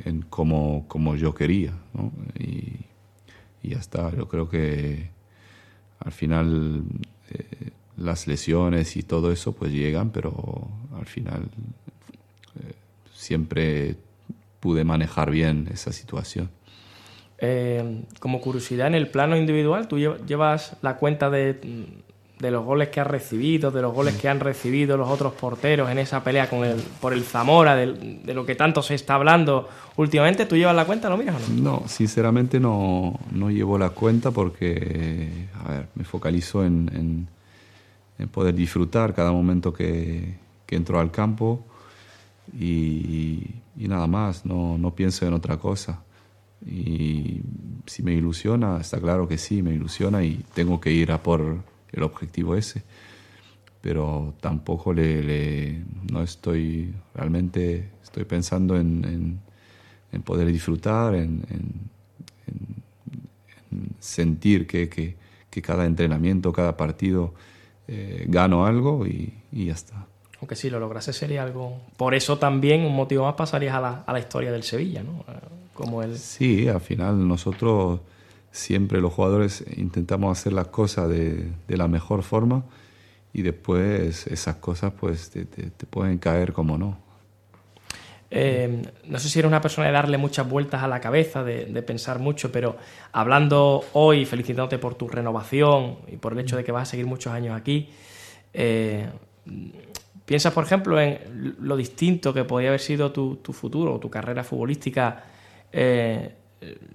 en 0.05 0.23
como, 0.23 0.87
como, 0.89 1.17
yo 1.17 1.35
quería. 1.35 1.73
¿no? 1.93 2.13
Y, 2.39 2.81
y, 3.63 3.71
ya 3.71 3.79
está. 3.79 4.15
Yo 4.15 4.29
creo 4.29 4.49
que 4.49 5.11
al 6.01 6.13
final 6.13 6.83
eh, 7.31 7.71
las 7.97 8.27
lesiones 8.27 8.97
y 8.97 9.03
todo 9.03 9.33
eso 9.33 9.53
pues 9.53 9.73
llegan, 9.73 10.11
pero 10.11 10.69
al 10.97 11.07
final 11.07 11.49
eh, 12.61 12.75
siempre 13.13 13.97
pude 14.61 14.85
manejar 14.85 15.31
bien 15.31 15.69
esa 15.73 15.93
situación. 15.93 16.51
Eh, 17.39 18.03
como 18.21 18.41
curiosidad, 18.41 18.87
en 18.87 18.95
el 18.95 19.09
plano 19.09 19.37
individual, 19.37 19.89
tú 19.89 19.99
llevas 19.99 20.77
la 20.83 20.97
cuenta 20.97 21.31
de 21.31 21.59
de 22.45 22.51
los 22.51 22.63
goles 22.63 22.91
que 22.91 23.01
ha 23.01 23.05
recibido, 23.05 23.71
de 23.71 23.81
los 23.81 23.95
goles 23.95 24.17
que 24.17 24.29
han 24.29 24.39
recibido 24.39 24.99
los 24.99 25.09
otros 25.09 25.33
porteros 25.33 25.91
en 25.91 25.99
esa 25.99 26.23
pelea 26.23 26.51
con 26.51 26.63
el, 26.63 26.77
por 27.01 27.15
el 27.15 27.25
Zamora, 27.25 27.75
de, 27.75 28.35
lo 28.35 28.45
que 28.45 28.55
tanto 28.55 28.83
se 28.83 28.95
está 28.95 29.15
hablando 29.15 29.67
últimamente. 29.97 30.45
¿Tú 30.45 30.55
llevas 30.55 30.77
la 30.77 30.85
cuenta? 30.85 31.09
¿Lo 31.09 31.17
miras 31.17 31.37
o 31.37 31.53
no? 31.55 31.63
No, 31.63 31.89
sinceramente 31.89 32.61
no, 32.61 33.19
no 33.33 33.51
llevo 33.51 33.79
la 33.79 33.91
cuenta 33.91 34.31
porque, 34.31 35.49
a 35.65 35.73
ver, 35.73 35.89
me 35.95 36.05
focalizo 36.05 36.67
en, 36.67 37.27
en, 38.19 38.29
poder 38.29 38.55
disfrutar 38.55 39.15
cada 39.15 39.33
momento 39.33 39.73
que, 39.73 40.35
que 40.67 40.77
entro 40.77 41.01
al 41.01 41.11
campo 41.11 41.65
y, 42.59 43.41
y, 43.77 43.89
nada 43.89 44.07
más, 44.07 44.45
no, 44.45 44.77
no 44.77 44.95
pienso 44.95 45.27
en 45.27 45.33
otra 45.33 45.57
cosa. 45.57 46.03
Y 46.67 47.41
si 47.87 48.03
me 48.03 48.13
ilusiona, 48.13 48.81
está 48.83 49.01
claro 49.01 49.27
que 49.27 49.39
sí, 49.39 49.63
me 49.63 49.73
ilusiona 49.73 50.23
y 50.25 50.45
tengo 50.53 50.79
que 50.79 50.93
ir 50.93 51.11
a 51.11 51.23
por 51.23 51.74
el 51.95 52.03
objetivo 52.03 52.55
ese. 52.55 52.83
Pero 53.81 54.35
tampoco 54.41 54.93
le, 54.93 55.83
no 56.11 56.23
estoy 56.23 56.95
realmente 57.15 57.91
estoy 58.03 58.25
pensando 58.25 58.77
en, 58.77 59.41
en, 60.13 60.23
poder 60.23 60.47
disfrutar, 60.47 61.15
en, 61.15 61.43
sentir 63.99 64.67
que, 64.67 64.89
que, 64.89 65.17
que, 65.51 65.61
cada 65.61 65.85
entrenamiento, 65.85 66.53
cada 66.53 66.77
partido 66.77 67.35
eh, 67.89 68.25
gano 68.29 68.65
algo 68.65 69.07
y, 69.07 69.35
y, 69.51 69.67
ya 69.67 69.73
está. 69.73 70.07
Aunque 70.41 70.55
si 70.55 70.71
lo 70.71 70.79
lograse 70.79 71.13
sería 71.13 71.43
algo. 71.43 71.81
Por 71.97 72.15
eso 72.15 72.39
también 72.39 72.83
un 72.83 72.95
motivo 72.95 73.25
más 73.25 73.35
pasarías 73.35 73.75
a 73.75 73.81
la, 73.81 74.05
a 74.07 74.13
la 74.13 74.21
historia 74.21 74.53
del 74.53 74.63
Sevilla, 74.63 75.03
¿no? 75.03 75.25
Como 75.75 76.03
el... 76.03 76.17
Sí, 76.17 76.69
al 76.69 76.81
final 76.81 77.27
nosotros 77.27 78.01
siempre 78.55 79.01
los 79.01 79.13
jugadores 79.13 79.65
intentamos 79.77 80.39
hacer 80.39 80.53
las 80.53 80.69
cosas 80.69 81.09
de, 81.09 81.51
de 81.67 81.77
la 81.77 81.89
mejor 81.89 82.23
forma 82.23 82.63
y 83.33 83.43
después 83.43 84.29
esas 84.29 84.57
cosas 84.57 84.93
pues 84.99 85.29
te, 85.31 85.45
te, 85.45 85.87
pueden 85.87 86.19
caer 86.19 86.53
como 86.53 86.79
no. 86.79 86.97
Eh, 88.31 88.81
no 89.07 89.19
sé 89.19 89.29
si 89.29 89.41
eres 89.41 89.49
una 89.49 89.61
persona 89.61 89.89
de 89.89 89.93
darle 89.93 90.19
muchas 90.19 90.49
vueltas 90.49 90.85
a 90.85 90.89
la 90.89 91.01
cabeza, 91.01 91.43
de, 91.43 91.65
de, 91.65 91.83
pensar 91.83 92.21
mucho, 92.21 92.53
pero 92.53 92.77
hablando 93.11 93.85
hoy, 93.93 94.25
felicitándote 94.25 94.79
por 94.79 94.95
tu 94.95 95.09
renovación 95.09 95.99
y 96.07 96.17
por 96.17 96.33
el 96.33 96.39
hecho 96.39 96.57
de 96.57 96.63
que 96.63 96.71
vas 96.71 96.89
a 96.89 96.91
seguir 96.93 97.07
muchos 97.07 97.33
años 97.33 97.57
aquí, 97.57 97.91
eh, 98.53 99.09
¿piensas, 100.25 100.53
por 100.53 100.63
ejemplo, 100.63 101.01
en 101.01 101.57
lo 101.59 101.77
distinto 101.77 102.33
que 102.33 102.45
podría 102.45 102.69
haber 102.69 102.81
sido 102.81 103.11
tu, 103.11 103.37
tu 103.37 103.53
futuro 103.53 103.95
o 103.95 103.99
tu 103.99 104.09
carrera 104.09 104.45
futbolística 104.45 105.25
eh, 105.73 106.35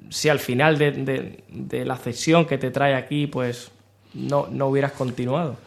si 0.09 0.29
al 0.29 0.39
final 0.39 0.77
de, 0.77 1.43
la 1.85 1.97
cesión 1.97 2.45
que 2.45 2.57
te 2.57 2.71
trae 2.71 2.95
aquí, 2.95 3.27
pues 3.27 3.71
no, 4.13 4.47
no 4.51 4.67
hubieras 4.67 4.93
continuado? 4.93 5.57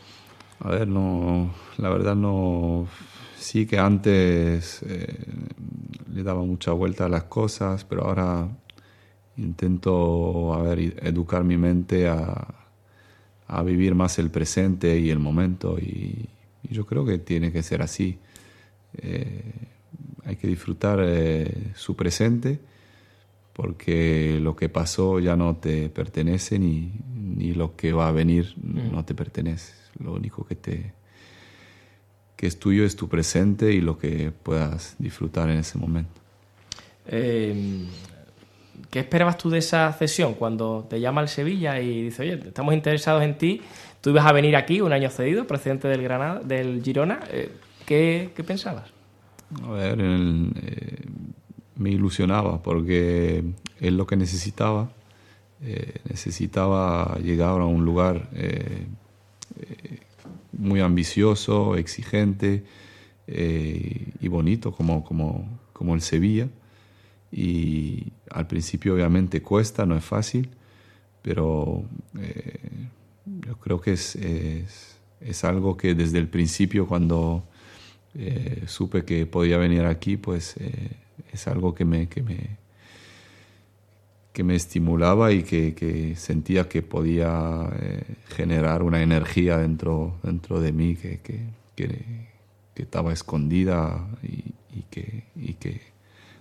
A 0.61 0.71
ver, 0.71 0.89
no, 0.89 1.55
la 1.79 1.91
verdad 1.91 2.15
no. 2.15 2.87
Sí 3.37 3.67
que 3.67 3.79
antes 3.79 4.83
eh, 4.83 5.15
le 6.13 6.23
daba 6.23 6.43
mucha 6.43 6.73
vuelta 6.73 7.07
a 7.07 7.09
las 7.09 7.25
cosas, 7.25 7.85
pero 7.85 8.05
ahora 8.05 8.49
intento, 9.37 10.55
a 10.55 10.63
ver, 10.63 10.79
educar 11.03 11.43
mi 11.43 11.57
mente 11.57 12.09
a, 12.09 12.63
a 13.49 13.63
vivir 13.63 13.95
más 13.95 14.19
el 14.19 14.31
presente 14.31 14.99
y 14.99 15.11
el 15.11 15.19
momento 15.19 15.79
y, 15.79 16.29
yo 16.71 16.87
creo 16.87 17.05
que 17.05 17.19
tiene 17.19 17.53
que 17.53 17.63
ser 17.63 17.83
así. 17.83 18.19
Eh, 18.97 19.43
hay 20.25 20.37
que 20.37 20.47
disfrutar 20.47 21.01
eh, 21.03 21.73
su 21.75 21.97
presente 21.97 22.61
porque 23.53 24.39
lo 24.41 24.57
que 24.57 24.69
pasó 24.69 25.21
ya 25.21 25.37
no 25.37 25.57
te 25.57 25.89
pertenece 25.89 26.59
ni, 26.59 26.93
ni 27.15 27.55
lo 27.55 27.77
que 27.77 27.93
va 27.93 28.09
a 28.09 28.13
venir 28.13 28.55
mm. 28.57 28.93
no 28.93 29.05
te 29.05 29.15
pertenece. 29.15 29.75
Lo 29.99 30.13
único 30.13 30.45
que, 30.45 30.57
te, 30.57 30.93
que 32.37 32.47
es 32.47 32.59
tuyo 32.59 32.85
es 32.85 32.97
tu 32.97 33.09
presente 33.09 33.73
y 33.73 33.81
lo 33.81 33.99
que 33.99 34.33
puedas 34.33 34.97
disfrutar 34.99 35.51
en 35.51 35.59
ese 35.59 35.79
momento. 35.79 36.21
Em, 37.07 37.87
¿Qué 38.91 39.01
esperabas 39.01 39.39
tú 39.39 39.51
de 39.51 39.59
esa 39.59 39.93
cesión 39.93 40.35
cuando 40.35 40.87
te 40.89 41.01
llama 41.01 41.21
el 41.21 41.29
Sevilla 41.29 41.81
y 41.81 42.05
dice, 42.05 42.23
oye, 42.23 42.41
estamos 42.47 42.75
interesados 42.75 43.23
en 43.23 43.39
ti? 43.39 43.61
Tú 44.01 44.11
ibas 44.11 44.27
a 44.27 44.33
venir 44.33 44.57
aquí 44.57 44.81
un 44.81 44.93
año 44.93 45.09
cedido, 45.11 45.47
presidente 45.47 45.89
del, 45.89 46.03
Granada, 46.03 46.41
del 46.41 46.83
Girona. 46.83 47.21
Eh, 47.31 47.53
¿qué, 47.87 48.33
¿qué, 48.35 48.45
pensabas? 48.45 48.91
A 49.63 49.71
ver, 49.71 50.01
en 50.01 50.01
el, 50.01 50.53
eh, 50.63 50.97
me 51.77 51.91
ilusionaba 51.91 52.63
porque 52.63 53.45
es 53.81 53.93
lo 53.93 54.07
que 54.07 54.17
necesitaba. 54.17 54.91
Eh, 55.65 56.01
necesitaba 56.09 57.19
llegar 57.23 57.61
a 57.61 57.67
un 57.67 57.85
lugar 57.85 58.29
eh, 58.33 58.87
eh, 59.61 59.99
muy 60.53 60.81
ambicioso, 60.81 61.77
exigente 61.77 62.65
y 63.25 64.29
bonito 64.29 64.73
como, 64.73 65.05
como, 65.05 65.61
como, 65.73 65.95
el 65.95 66.03
Sevilla. 66.03 66.49
Y 67.31 68.13
al 68.31 68.47
principio 68.47 68.95
obviamente 68.95 69.41
cuesta, 69.41 69.87
no 69.87 69.97
es 69.97 70.05
fácil, 70.05 70.51
pero 71.23 71.85
yo 73.25 73.57
creo 73.61 73.81
que 73.81 73.93
es, 73.93 74.17
es, 74.17 74.99
es, 75.21 75.45
algo 75.45 75.79
que 75.79 75.95
desde 75.95 76.19
el 76.19 76.29
principio 76.29 76.87
cuando 76.87 77.45
supe 78.67 79.05
que 79.05 79.25
podía 79.25 79.57
venir 79.57 79.87
aquí, 79.87 80.19
pues 80.19 80.57
es 81.33 81.47
algo 81.49 81.75
que 81.75 81.85
me, 81.85 82.09
que 82.09 82.23
me, 82.23 82.57
que 84.33 84.45
me 84.45 84.55
estimulaba 84.55 85.33
y 85.33 85.43
que, 85.43 85.75
que 85.75 86.17
sentía 86.17 86.69
que 86.69 86.83
podía 86.83 87.69
eh, 87.81 88.03
generar 88.29 88.83
una 88.83 89.03
energía 89.03 89.59
dentro, 89.59 90.17
dentro 90.23 90.61
de 90.61 90.73
mí 90.73 90.97
que, 90.97 91.21
que, 91.21 91.47
que 92.75 92.83
estaba 92.83 93.13
escondida 93.13 94.07
y, 94.23 94.83
que, 94.91 95.25
y 95.37 95.55
que 95.55 95.81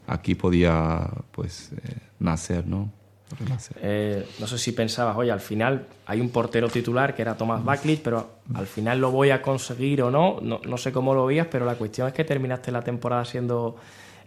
aquí 0.07 0.35
podía 0.35 1.09
pues 1.31 1.71
eh, 1.73 1.97
nacer, 2.19 2.67
¿no? 2.67 2.91
Eh, 3.81 4.27
no 4.39 4.47
sé 4.47 4.57
si 4.57 4.73
pensabas, 4.73 5.15
oye, 5.15 5.31
al 5.31 5.39
final 5.39 5.87
hay 6.05 6.19
un 6.19 6.29
portero 6.29 6.67
titular 6.67 7.15
que 7.15 7.21
era 7.21 7.37
Tomás 7.37 7.63
Backlich, 7.63 8.01
pero 8.01 8.29
al 8.53 8.67
final 8.67 8.99
lo 8.99 9.11
voy 9.11 9.29
a 9.29 9.41
conseguir 9.41 10.01
o 10.01 10.11
no. 10.11 10.39
no. 10.41 10.59
no. 10.65 10.77
sé 10.77 10.91
cómo 10.91 11.13
lo 11.13 11.25
veías, 11.25 11.47
pero 11.49 11.65
la 11.65 11.75
cuestión 11.75 12.09
es 12.09 12.13
que 12.13 12.25
terminaste 12.25 12.73
la 12.73 12.81
temporada 12.81 13.23
siendo 13.23 13.77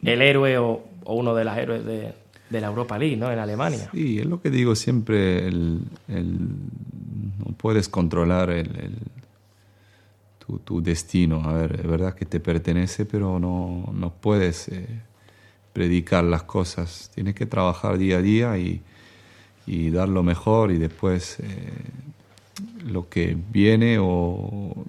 el 0.05 0.23
héroe 0.23 0.59
o, 0.59 0.83
uno 1.07 1.35
de 1.35 1.45
los 1.45 1.57
héroes 1.57 1.85
de, 1.85 2.13
la 2.51 2.69
Europa 2.69 2.99
League, 2.99 3.17
¿no? 3.17 3.33
En 3.33 3.41
Alemania. 3.41 3.91
Sí, 3.93 4.21
es 4.21 4.27
lo 4.27 4.41
que 4.41 4.49
digo 4.49 4.77
siempre, 4.77 5.51
no 5.51 5.81
puedes 7.57 7.89
controlar 7.89 8.51
el, 8.51 8.93
tu, 10.65 10.83
destino. 10.83 11.43
A 11.45 11.55
ver, 11.55 11.81
es 11.81 11.87
verdad 11.87 12.15
que 12.15 12.27
te 12.27 12.39
pertenece, 12.39 13.07
pero 13.07 13.41
no, 13.41 13.91
no 13.93 14.13
puedes 14.13 14.69
eh, 14.69 14.87
predicar 15.73 16.23
las 16.25 16.45
cosas, 16.45 17.11
tienes 17.15 17.35
que 17.35 17.47
trabajar 17.47 17.99
día 17.99 18.19
a 18.19 18.23
día 18.23 18.59
y, 18.59 18.83
y 19.67 19.91
dar 19.91 20.09
lo 20.09 20.23
mejor 20.23 20.71
y 20.71 20.79
después 20.79 21.41
eh, 21.41 21.73
lo 22.87 23.09
que 23.09 23.37
viene 23.51 23.99
o, 23.99 24.07
o 24.07 24.85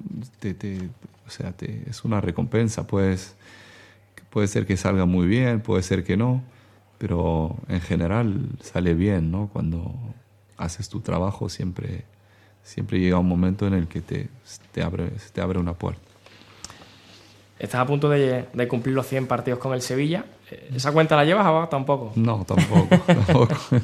sea, 1.29 1.53
es 1.59 2.03
una 2.03 2.21
recompensa, 2.21 2.85
pues 2.85 3.35
puede 4.35 4.49
ser 4.49 4.65
que 4.65 4.75
salga 4.75 5.05
muy 5.05 5.27
bien, 5.27 5.61
puede 5.61 5.81
ser 5.81 6.03
que 6.03 6.17
no, 6.17 6.43
pero 6.97 7.55
en 7.69 7.79
general 7.79 8.49
sale 8.59 8.93
bien, 8.93 9.31
¿no? 9.31 9.49
Cuando 9.53 9.95
haces 10.57 10.89
tu 10.89 10.99
trabajo 10.99 11.47
siempre, 11.47 12.03
siempre 12.61 12.99
llega 12.99 13.17
un 13.17 13.29
momento 13.29 13.65
en 13.65 13.73
el 13.75 13.87
que 13.87 14.01
te, 14.01 14.27
te, 14.73 14.83
abre, 14.83 15.13
te 15.31 15.39
abre 15.39 15.57
una 15.57 15.71
puerta. 15.71 16.01
Estás 17.57 17.79
a 17.79 17.85
punto 17.85 18.09
de, 18.09 18.43
de, 18.51 18.67
cumplir 18.67 18.93
los 18.93 19.07
100 19.07 19.25
partidos 19.25 19.57
con 19.57 19.73
el 19.73 19.81
Sevilla. 19.81 20.25
¿Esa 20.75 20.91
cuenta 20.91 21.15
la 21.15 21.23
llevas 21.23 21.47
o 21.47 21.69
tampoco? 21.69 22.11
No, 22.17 22.43
tampoco. 22.43 22.89
tampoco. 23.07 23.55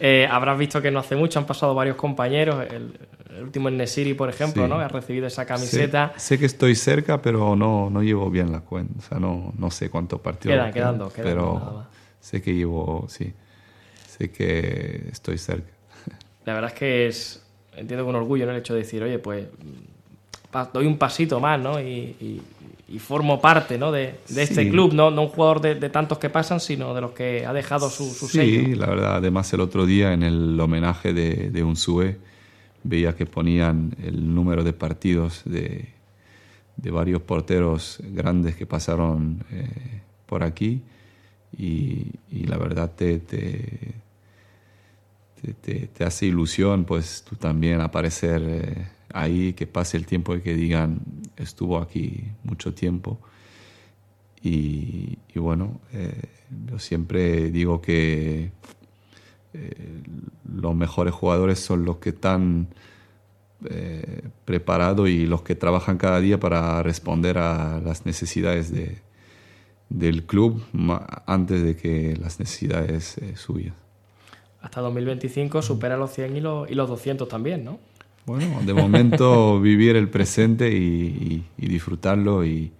Eh, 0.00 0.26
habrás 0.28 0.58
visto 0.58 0.82
que 0.82 0.90
no 0.90 0.98
hace 0.98 1.14
mucho 1.14 1.38
han 1.38 1.46
pasado 1.46 1.72
varios 1.72 1.96
compañeros. 1.96 2.66
El, 2.68 2.98
último 3.42 3.68
en 3.68 3.76
Nesiri, 3.76 4.14
por 4.14 4.28
ejemplo, 4.28 4.68
¿no? 4.68 4.76
Ha 4.76 4.88
recibido 4.88 5.26
esa 5.26 5.46
camiseta. 5.46 6.12
Sé, 6.16 6.38
que 6.38 6.46
estoy 6.46 6.74
cerca, 6.74 7.20
pero 7.20 7.56
no, 7.56 7.90
no 7.90 8.02
llevo 8.02 8.30
bien 8.30 8.52
la 8.52 8.60
cuenta. 8.60 8.94
O 8.98 9.02
sea, 9.02 9.18
no, 9.18 9.52
no 9.56 9.70
sé 9.70 9.90
cuántos 9.90 10.20
partidos. 10.20 10.56
Quedan, 10.56 10.72
quedan 10.72 10.98
dos, 10.98 11.12
Pero 11.16 11.86
sé 12.20 12.42
que 12.42 12.54
llevo, 12.54 13.06
sí. 13.08 13.32
Sé 14.06 14.30
que 14.30 15.08
estoy 15.10 15.38
cerca. 15.38 15.72
La 16.44 16.54
verdad 16.54 16.70
es 16.72 16.78
que 16.78 17.06
es, 17.06 17.46
entiendo 17.76 18.04
con 18.04 18.14
orgullo, 18.14 18.46
¿no? 18.46 18.52
El 18.52 18.58
hecho 18.58 18.74
de 18.74 18.80
decir, 18.80 19.02
oye, 19.02 19.18
pues 19.18 19.46
doy 20.72 20.86
un 20.86 20.98
pasito 20.98 21.40
más, 21.40 21.58
¿no? 21.60 21.80
y, 21.80 22.40
y 22.88 22.98
formo 22.98 23.40
parte 23.40 23.78
¿no? 23.78 23.90
de, 23.92 24.20
este 24.36 24.68
club, 24.68 24.92
¿no? 24.92 25.10
no 25.10 25.22
un 25.22 25.28
jugador 25.28 25.60
de, 25.60 25.90
tantos 25.90 26.18
que 26.18 26.28
pasan, 26.28 26.60
sino 26.60 26.94
de 26.94 27.00
los 27.00 27.12
que 27.12 27.46
ha 27.46 27.52
dejado 27.52 27.88
su, 27.88 28.04
su 28.12 28.28
sello. 28.28 28.66
Sí, 28.66 28.74
la 28.74 28.86
verdad, 28.86 29.16
además 29.16 29.52
el 29.52 29.60
otro 29.60 29.86
día 29.86 30.12
en 30.12 30.22
el 30.22 30.58
homenaje 30.60 31.12
de, 31.12 31.50
de 31.50 31.62
Unsue 31.64 32.18
veía 32.84 33.16
que 33.16 33.26
ponían 33.26 33.96
el 34.02 34.34
número 34.34 34.62
de 34.62 34.72
partidos 34.72 35.42
de, 35.44 35.88
de 36.76 36.90
varios 36.90 37.22
porteros 37.22 37.98
grandes 38.00 38.54
que 38.56 38.66
pasaron 38.66 39.44
eh, 39.50 40.02
por 40.26 40.42
aquí 40.44 40.82
y, 41.56 42.12
la 42.30 42.58
verdad 42.58 42.92
te, 42.94 43.20
te, 43.20 43.94
te, 45.62 45.86
te, 45.86 46.04
hace 46.04 46.26
ilusión 46.26 46.84
pues 46.84 47.24
tú 47.28 47.36
también 47.36 47.80
aparecer 47.80 48.42
eh, 48.44 48.88
ahí, 49.12 49.52
que 49.54 49.66
pase 49.66 49.96
el 49.96 50.04
tiempo 50.04 50.34
y 50.34 50.40
que 50.40 50.54
digan, 50.54 51.00
estuvo 51.36 51.78
aquí 51.78 52.24
mucho 52.42 52.74
tiempo. 52.74 53.18
Y, 54.42 55.16
bueno, 55.34 55.80
eh, 55.92 56.20
yo 56.66 56.78
siempre 56.78 57.50
digo 57.50 57.80
que 57.80 58.50
eh, 59.54 60.02
los 60.54 60.74
mejores 60.74 61.14
jugadores 61.14 61.58
son 61.58 61.84
los 61.84 61.96
que 61.96 62.10
están 62.10 62.68
eh, 63.70 64.22
preparados 64.44 65.08
y 65.08 65.26
los 65.26 65.42
que 65.42 65.54
trabajan 65.54 65.96
cada 65.96 66.20
día 66.20 66.38
para 66.38 66.82
responder 66.82 67.38
a 67.38 67.80
las 67.80 68.04
necesidades 68.04 68.70
de, 68.70 68.98
del 69.88 70.24
club 70.24 70.62
antes 71.26 71.62
de 71.62 71.76
que 71.76 72.16
las 72.20 72.38
necesidades 72.38 73.16
suyas. 73.36 73.74
Hasta 74.60 74.80
2025 74.80 75.62
supera 75.62 75.96
los 75.96 76.12
100 76.12 76.36
y 76.36 76.40
los, 76.40 76.70
y 76.70 76.74
los 76.74 76.88
200 76.88 77.28
también, 77.28 77.64
¿no? 77.64 77.78
Bueno, 78.26 78.62
de 78.64 78.72
momento 78.72 79.60
vivir 79.62 79.96
el 79.96 80.08
presente 80.08 80.72
y, 80.72 81.44
disfrutarlo 81.58 82.44
y, 82.44 82.72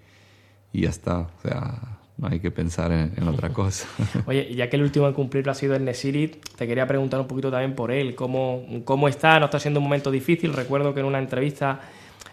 ya 0.72 0.88
está. 0.88 1.18
O 1.18 1.42
sea, 1.42 1.98
no 2.16 2.28
hay 2.28 2.40
que 2.40 2.50
pensar 2.50 2.92
en, 2.92 3.28
otra 3.28 3.50
cosa. 3.50 3.86
Oye, 4.26 4.54
ya 4.54 4.70
que 4.70 4.76
el 4.76 4.82
último 4.82 5.08
en 5.08 5.14
cumplirlo 5.14 5.52
ha 5.52 5.54
sido 5.54 5.74
el 5.74 5.84
Nesiri, 5.84 6.28
te 6.56 6.66
quería 6.66 6.86
preguntar 6.86 7.20
un 7.20 7.26
poquito 7.26 7.50
también 7.50 7.74
por 7.74 7.90
él. 7.90 8.14
¿Cómo, 8.14 8.64
cómo 8.84 9.08
está? 9.08 9.38
¿No 9.40 9.46
está 9.46 9.58
siendo 9.58 9.80
un 9.80 9.84
momento 9.84 10.10
difícil? 10.10 10.52
Recuerdo 10.52 10.94
que 10.94 11.00
en 11.00 11.06
una 11.06 11.18
entrevista 11.18 11.80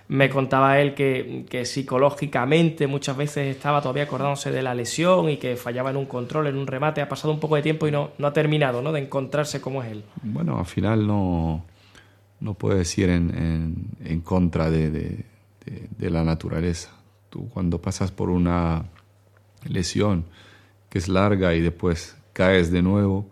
me 0.07 0.29
contaba 0.29 0.79
él 0.79 0.93
que, 0.93 1.45
que, 1.49 1.65
psicológicamente 1.65 2.85
muchas 2.85 3.15
veces 3.15 3.55
estaba 3.55 3.81
todavía 3.81 4.03
acordándose 4.03 4.51
de 4.51 4.61
la 4.61 4.75
lesión 4.75 5.29
y 5.29 5.37
que 5.37 5.55
fallaba 5.55 5.89
en 5.89 5.97
un 5.97 6.05
control, 6.05 6.47
en 6.47 6.57
un 6.57 6.67
remate. 6.67 7.01
Ha 7.01 7.09
pasado 7.09 7.33
un 7.33 7.39
poco 7.39 7.55
de 7.55 7.61
tiempo 7.61 7.87
y 7.87 7.91
no, 7.91 8.11
no 8.17 8.27
ha 8.27 8.33
terminado 8.33 8.81
¿no? 8.81 8.91
de 8.91 8.99
encontrarse 8.99 9.61
como 9.61 9.81
es 9.81 9.91
él. 9.91 10.03
Bueno, 10.21 10.59
al 10.59 10.65
final 10.65 11.07
no 11.07 11.63
no 12.41 12.55
puedes 12.55 12.97
ir 12.97 13.09
en, 13.09 13.95
en, 14.03 14.21
contra 14.21 14.69
de, 14.69 14.89
de, 14.89 16.09
la 16.09 16.23
naturaleza. 16.23 16.89
Tú 17.29 17.47
cuando 17.49 17.79
pasas 17.79 18.11
por 18.11 18.29
una 18.29 18.83
lesión 19.65 20.25
que 20.91 20.99
es 20.99 21.07
larga 21.07 21.55
y 21.55 21.61
después 21.61 22.17
caes 22.33 22.69
de 22.69 22.81
nuevo, 22.81 23.31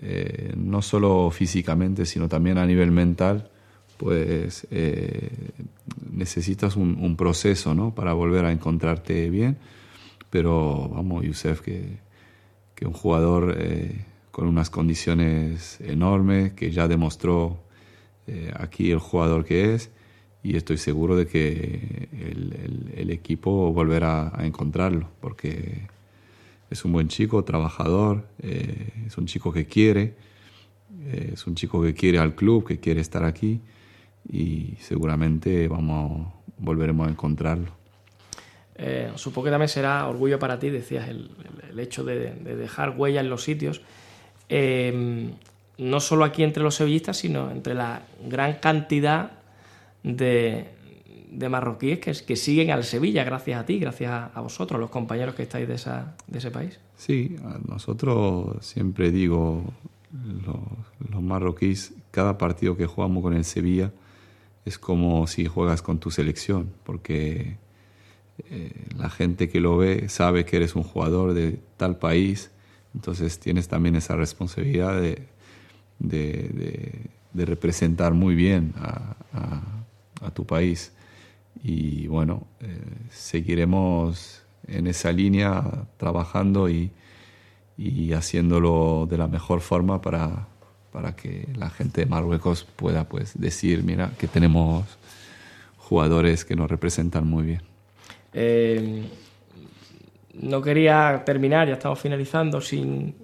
eh, 0.00 0.54
no 0.56 0.80
solo 0.80 1.30
físicamente, 1.32 2.06
sino 2.06 2.28
también 2.28 2.56
a 2.56 2.66
nivel 2.66 2.92
mental, 2.92 3.50
pues 3.96 4.66
eh, 4.70 5.30
necesitas 6.12 6.76
un, 6.76 7.16
proceso 7.16 7.74
¿no? 7.74 7.92
para 7.94 8.12
volver 8.12 8.44
a 8.44 8.52
encontrarte 8.52 9.28
bien. 9.28 9.58
Pero 10.30 10.88
vamos, 10.88 11.24
Yusef, 11.24 11.60
que, 11.60 11.98
que 12.76 12.86
un 12.86 12.92
jugador 12.92 13.56
eh, 13.58 14.04
con 14.30 14.46
unas 14.46 14.70
condiciones 14.70 15.80
enormes, 15.80 16.52
que 16.52 16.70
ya 16.70 16.86
demostró 16.86 17.58
aquí 18.58 18.90
el 18.90 19.00
jugador 19.00 19.44
que 19.44 19.74
es 19.74 19.90
y 20.44 20.56
estoy 20.56 20.76
seguro 20.76 21.16
de 21.16 21.26
que 21.26 22.08
el, 22.94 23.10
equipo 23.10 23.72
volverá 23.72 24.30
a 24.34 24.44
encontrarlo 24.44 25.08
porque 25.20 25.88
es 26.68 26.84
un 26.84 26.92
buen 26.92 27.08
chico, 27.08 27.44
trabajador, 27.44 28.26
eh, 28.42 28.90
es 29.06 29.16
un 29.16 29.26
chico 29.26 29.52
que 29.52 29.66
quiere, 29.66 30.14
eh, 31.06 31.30
es 31.32 31.46
un 31.46 31.54
chico 31.54 31.80
que 31.80 31.94
quiere 31.94 32.18
al 32.18 32.34
club, 32.34 32.66
que 32.66 32.78
quiere 32.78 33.00
estar 33.00 33.24
aquí 33.24 33.60
y 34.30 34.74
seguramente 34.80 35.66
vamos, 35.68 36.30
volveremos 36.58 37.08
a 37.08 37.10
encontrarlo. 37.10 37.70
supongo 39.14 39.46
que 39.46 39.50
también 39.50 39.68
será 39.68 40.06
orgullo 40.06 40.38
para 40.38 40.58
ti, 40.58 40.68
decías, 40.68 41.08
el, 41.08 41.30
hecho 41.78 42.04
de, 42.04 42.34
dejar 42.34 42.94
huella 42.98 43.20
en 43.20 43.30
los 43.30 43.42
sitios 43.44 43.80
no 45.78 46.00
solo 46.00 46.24
aquí 46.24 46.42
entre 46.42 46.62
los 46.62 46.74
sevillistas, 46.74 47.16
sino 47.16 47.50
entre 47.50 47.74
la 47.74 48.02
gran 48.28 48.54
cantidad 48.54 49.43
de, 50.04 50.68
marroquíes 51.50 52.22
que, 52.22 52.36
siguen 52.36 52.70
al 52.70 52.84
Sevilla 52.84 53.24
gracias 53.24 53.60
a 53.60 53.66
ti, 53.66 53.80
gracias 53.80 54.30
a, 54.32 54.40
vosotros, 54.40 54.78
los 54.80 54.90
compañeros 54.90 55.34
que 55.34 55.42
estáis 55.42 55.66
de, 55.66 55.74
esa, 55.74 56.14
de 56.28 56.38
ese 56.38 56.52
país. 56.52 56.78
Sí, 56.96 57.36
nosotros 57.66 58.64
siempre 58.64 59.10
digo, 59.10 59.64
los, 61.10 61.20
marroquíes, 61.20 61.92
cada 62.12 62.38
partido 62.38 62.76
que 62.76 62.86
jugamos 62.86 63.22
con 63.24 63.34
el 63.34 63.44
Sevilla 63.44 63.90
es 64.64 64.78
como 64.78 65.26
si 65.26 65.46
juegas 65.46 65.82
con 65.82 65.98
tu 65.98 66.12
selección, 66.12 66.70
porque 66.84 67.56
eh, 68.50 68.70
la 68.96 69.10
gente 69.10 69.48
que 69.48 69.58
lo 69.58 69.76
ve 69.76 70.08
sabe 70.08 70.44
que 70.44 70.56
eres 70.56 70.76
un 70.76 70.84
jugador 70.84 71.34
de 71.34 71.58
tal 71.76 71.98
país, 71.98 72.52
entonces 72.94 73.40
tienes 73.40 73.66
también 73.66 73.96
esa 73.96 74.14
responsabilidad 74.14 75.00
de 75.00 75.34
de, 75.98 77.10
representar 77.34 78.14
muy 78.14 78.34
bien 78.34 78.72
a, 78.76 79.16
tu 80.32 80.46
país. 80.46 80.92
Y 81.62 82.06
bueno, 82.06 82.46
eh, 82.60 82.80
seguiremos 83.10 84.42
en 84.66 84.86
esa 84.86 85.12
línea 85.12 85.86
trabajando 85.96 86.68
y, 86.68 86.90
haciéndolo 88.14 89.06
de 89.10 89.18
la 89.18 89.26
mejor 89.26 89.60
forma 89.60 90.00
para, 90.00 90.46
para 90.92 91.16
que 91.16 91.48
la 91.56 91.70
gente 91.70 92.02
de 92.02 92.06
Marruecos 92.06 92.64
pueda 92.64 93.08
pues, 93.08 93.32
decir, 93.38 93.82
mira, 93.82 94.12
que 94.16 94.28
tenemos 94.28 94.84
jugadores 95.76 96.44
que 96.44 96.54
nos 96.54 96.70
representan 96.70 97.26
muy 97.26 97.44
bien. 97.44 97.62
Eh, 98.32 99.04
no 100.34 100.62
quería 100.62 101.22
terminar, 101.24 101.68
ya 101.68 101.74
estamos 101.74 101.98
finalizando, 101.98 102.60
sin 102.60 103.14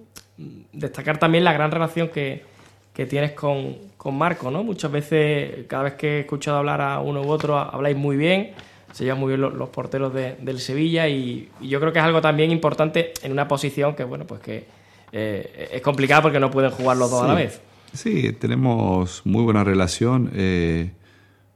destacar 0.73 1.19
también 1.19 1.45
la 1.45 1.53
gran 1.53 1.71
relación 1.71 2.09
que, 2.09 2.45
que 2.93 3.07
tienes 3.07 3.33
con, 3.33 3.77
con, 4.01 4.17
Marco, 4.17 4.51
¿no? 4.51 4.65
Muchas 4.65 4.91
veces, 4.91 5.67
cada 5.67 5.83
vez 5.83 5.95
que 5.95 6.17
he 6.17 6.21
escuchado 6.21 6.57
hablar 6.57 6.81
a 6.81 7.01
uno 7.01 7.21
u 7.21 7.29
otro, 7.29 7.59
habláis 7.59 7.97
muy 7.97 8.17
bien, 8.17 8.53
se 8.93 9.05
llevan 9.05 9.21
muy 9.21 9.37
bien 9.37 9.41
los, 9.41 9.69
porteros 9.69 10.15
del 10.15 10.59
Sevilla 10.59 11.07
y, 11.07 11.51
yo 11.61 11.81
creo 11.81 11.93
que 11.93 11.99
es 11.99 12.05
algo 12.05 12.21
también 12.21 12.51
importante 12.51 13.13
en 13.23 13.31
una 13.31 13.47
posición 13.47 13.95
que, 13.95 14.05
bueno, 14.05 14.27
pues 14.27 14.41
que 14.41 14.65
eh, 15.13 15.71
es 15.73 15.83
complicada 15.83 16.23
porque 16.23 16.41
no 16.41 16.51
pueden 16.51 16.71
jugar 16.71 16.97
los 16.97 17.11
dos 17.11 17.23
a 17.23 17.29
la 17.29 17.35
vez. 17.35 17.61
Sí, 17.93 18.33
tenemos 18.33 19.21
muy 19.25 19.45
buena 19.45 19.65
relación, 19.65 20.31
eh, 20.35 20.93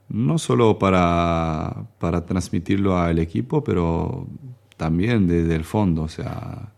no 0.09 0.37
solo 0.37 0.77
para, 0.77 1.85
para 1.97 2.25
transmitirlo 2.25 2.97
al 2.97 3.17
equipo, 3.19 3.63
pero 3.63 4.27
también 4.77 5.27
desde 5.27 5.55
el 5.55 5.63
fondo, 5.63 6.03
o 6.03 6.09
sea, 6.09 6.73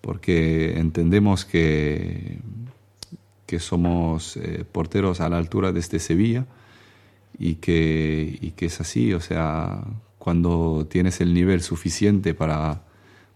porque 0.00 0.78
entendemos 0.78 1.44
que 1.44 2.38
que 3.46 3.60
somos 3.60 4.36
eh, 4.36 4.64
porteros 4.70 5.20
a 5.20 5.28
la 5.28 5.38
altura 5.38 5.72
de 5.72 5.80
este 5.80 5.98
Sevilla 5.98 6.46
y 7.38 7.56
que, 7.56 8.38
y 8.40 8.50
que 8.52 8.66
es 8.66 8.80
así, 8.80 9.12
o 9.14 9.20
sea, 9.20 9.84
cuando 10.18 10.86
tienes 10.90 11.20
el 11.20 11.32
nivel 11.32 11.62
suficiente 11.62 12.34
para, 12.34 12.82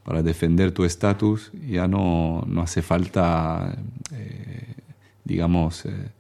para 0.03 0.23
defender 0.23 0.73
tu 0.73 0.85
estatus 0.85 1.53
ya 1.69 1.87
no, 1.87 2.45
no, 2.47 2.63
hace 2.63 2.83
falta, 2.83 3.79
eh, 4.13 4.75
digamos, 5.25 5.87
eh, 5.87 6.11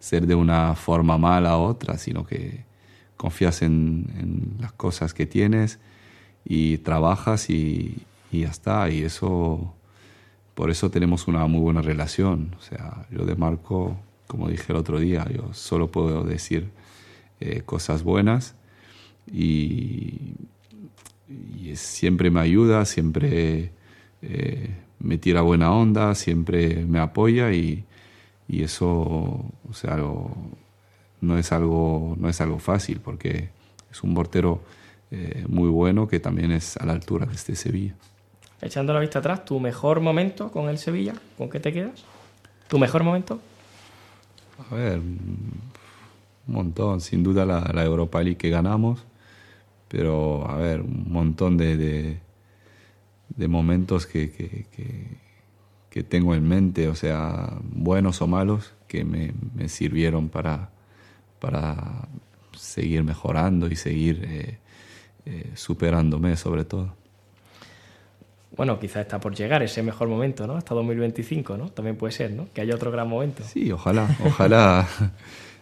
ser 0.00 0.26
de 0.26 0.34
una 0.34 0.74
forma 0.74 1.18
mala 1.18 1.50
a 1.50 1.56
otra, 1.58 1.98
sino 1.98 2.26
que 2.26 2.64
confías 3.16 3.62
en, 3.62 4.06
en 4.18 4.56
las 4.60 4.72
cosas 4.72 5.14
que 5.14 5.26
tienes 5.26 5.78
y 6.44 6.78
trabajas 6.78 7.50
y, 7.50 7.98
y, 8.30 8.40
ya 8.40 8.48
está. 8.48 8.90
Y 8.90 9.02
eso, 9.02 9.74
por 10.56 10.70
eso 10.70 10.90
tenemos 10.90 11.28
una 11.28 11.46
muy 11.46 11.60
buena 11.60 11.82
relación. 11.82 12.56
O 12.58 12.62
sea, 12.62 13.06
yo 13.10 13.26
de 13.26 13.36
Marco, 13.36 13.98
como 14.26 14.48
dije 14.48 14.72
el 14.72 14.76
otro 14.76 14.98
día, 14.98 15.26
yo 15.30 15.52
solo 15.52 15.90
puedo 15.90 16.24
decir 16.24 16.70
eh, 17.40 17.60
cosas 17.60 18.02
buenas 18.02 18.56
y, 19.30 20.32
siempre 21.74 22.30
me 22.30 22.40
ayuda, 22.40 22.86
siempre 22.86 23.70
eh, 24.22 24.70
me 24.98 25.18
tira 25.18 25.42
buena 25.42 25.70
onda, 25.72 26.14
siempre 26.14 26.86
me 26.86 27.00
apoya 27.00 27.52
y, 27.52 27.84
eso, 28.48 28.88
o 28.88 29.74
sea, 29.74 29.98
no 31.20 31.38
es 31.38 31.52
algo, 31.52 32.16
no 32.18 32.30
es 32.30 32.40
algo 32.40 32.58
fácil 32.60 33.00
porque 33.00 33.50
es 33.90 34.02
un 34.02 34.14
portero 34.14 34.62
eh, 35.10 35.44
muy 35.48 35.68
bueno 35.68 36.08
que 36.08 36.18
también 36.18 36.50
es 36.50 36.78
a 36.78 36.86
la 36.86 36.94
altura 36.94 37.26
de 37.26 37.34
este 37.34 37.56
Sevilla. 37.56 37.94
Echando 38.60 38.92
la 38.92 39.00
vista 39.00 39.18
atrás, 39.18 39.44
¿tu 39.44 39.60
mejor 39.60 40.00
momento 40.00 40.50
con 40.50 40.68
el 40.68 40.78
Sevilla? 40.78 41.14
¿Con 41.36 41.50
qué 41.50 41.60
te 41.60 41.72
quedas? 41.72 42.04
¿Tu 42.68 42.78
mejor 42.78 43.04
momento? 43.04 43.40
A 44.70 44.74
ver, 44.74 44.98
un 44.98 45.60
montón, 46.46 47.00
sin 47.00 47.22
duda 47.22 47.44
la, 47.44 47.84
Europa 47.84 48.22
League 48.22 48.38
que 48.38 48.48
ganamos, 48.48 49.04
pero 49.88 50.48
a 50.48 50.56
ver, 50.56 50.80
un 50.80 51.12
montón 51.12 51.56
de, 51.58 52.18
de, 53.36 53.48
momentos 53.48 54.06
que, 54.06 54.32
que, 54.32 54.66
que, 54.72 55.06
que, 55.90 56.02
tengo 56.02 56.34
en 56.34 56.48
mente, 56.48 56.88
o 56.88 56.94
sea, 56.94 57.58
buenos 57.62 58.22
o 58.22 58.26
malos, 58.26 58.72
que 58.88 59.04
me, 59.04 59.32
me 59.54 59.68
sirvieron 59.68 60.30
para, 60.30 60.70
para 61.38 62.08
seguir 62.56 63.04
mejorando 63.04 63.68
y 63.68 63.76
seguir 63.76 64.24
eh, 64.24 64.58
eh, 65.26 65.52
superándome 65.54 66.36
sobre 66.36 66.64
todo. 66.64 66.94
Bueno, 68.56 68.78
quizá 68.78 69.02
está 69.02 69.20
por 69.20 69.34
llegar 69.34 69.62
ese 69.62 69.82
mejor 69.82 70.08
momento, 70.08 70.46
¿no? 70.46 70.56
Hasta 70.56 70.74
2025, 70.74 71.56
¿no? 71.56 71.68
También 71.70 71.96
puede 71.96 72.12
ser, 72.12 72.32
¿no? 72.32 72.48
Que 72.54 72.62
haya 72.62 72.74
otro 72.74 72.90
gran 72.90 73.08
momento. 73.08 73.44
Sí, 73.44 73.70
ojalá, 73.70 74.08
ojalá. 74.24 74.88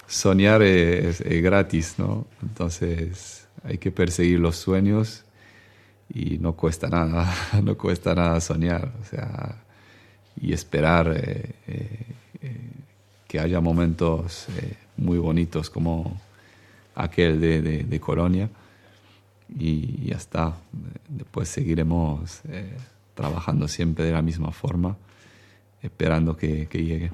soñar 0.07 0.62
es, 0.62 1.20
es, 1.20 1.42
gratis, 1.42 1.94
¿no? 1.98 2.26
Entonces 2.42 3.46
hay 3.62 3.78
que 3.78 3.90
perseguir 3.90 4.40
los 4.40 4.57
sueños 4.57 5.24
y 6.12 6.38
no 6.38 6.54
cuesta 6.54 6.88
nada, 6.88 7.33
no 7.62 7.76
cuesta 7.76 8.14
nada 8.14 8.40
soñar, 8.40 8.92
o 9.00 9.04
sea, 9.04 9.62
y 10.40 10.52
esperar 10.52 11.12
eh, 11.16 11.54
eh, 11.66 12.07
que 13.26 13.40
haya 13.40 13.61
momentos 13.61 14.46
eh, 14.59 14.74
muy 14.96 15.18
bonitos 15.18 15.70
como 15.70 16.20
aquel 16.94 17.40
de, 17.40 17.62
de, 17.62 17.85
de 17.85 18.00
Colonia 18.00 18.48
y 19.58 20.06
ya 20.06 20.16
está. 20.16 20.54
Después 21.08 21.48
seguiremos 21.48 22.40
eh, 22.48 22.76
trabajando 23.14 23.68
siempre 23.68 24.04
de 24.04 24.12
la 24.12 24.22
misma 24.22 24.50
forma, 24.50 24.96
esperando 25.82 26.36
que, 26.36 26.66
que, 26.66 26.84
llegue. 26.84 27.12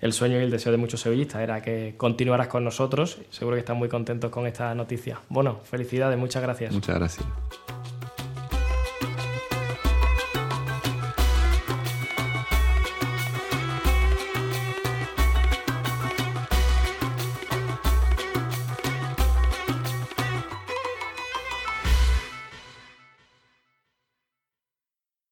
El 0.00 0.12
sueño 0.12 0.38
y 0.40 0.42
el 0.42 0.50
deseo 0.50 0.72
de 0.72 0.78
muchos 0.78 1.00
sevillistas 1.00 1.42
era 1.42 1.62
que 1.62 1.94
continuaras 1.96 2.48
con 2.48 2.64
nosotros. 2.64 3.20
Seguro 3.30 3.56
que 3.56 3.60
están 3.60 3.76
muy 3.76 3.88
contentos 3.88 4.30
con 4.30 4.46
esta 4.46 4.74
noticia. 4.74 5.20
Bueno, 5.28 5.60
felicidades, 5.64 6.18
muchas 6.18 6.42
gracias. 6.42 6.72
Muchas 6.72 6.96
gracias. 6.96 7.26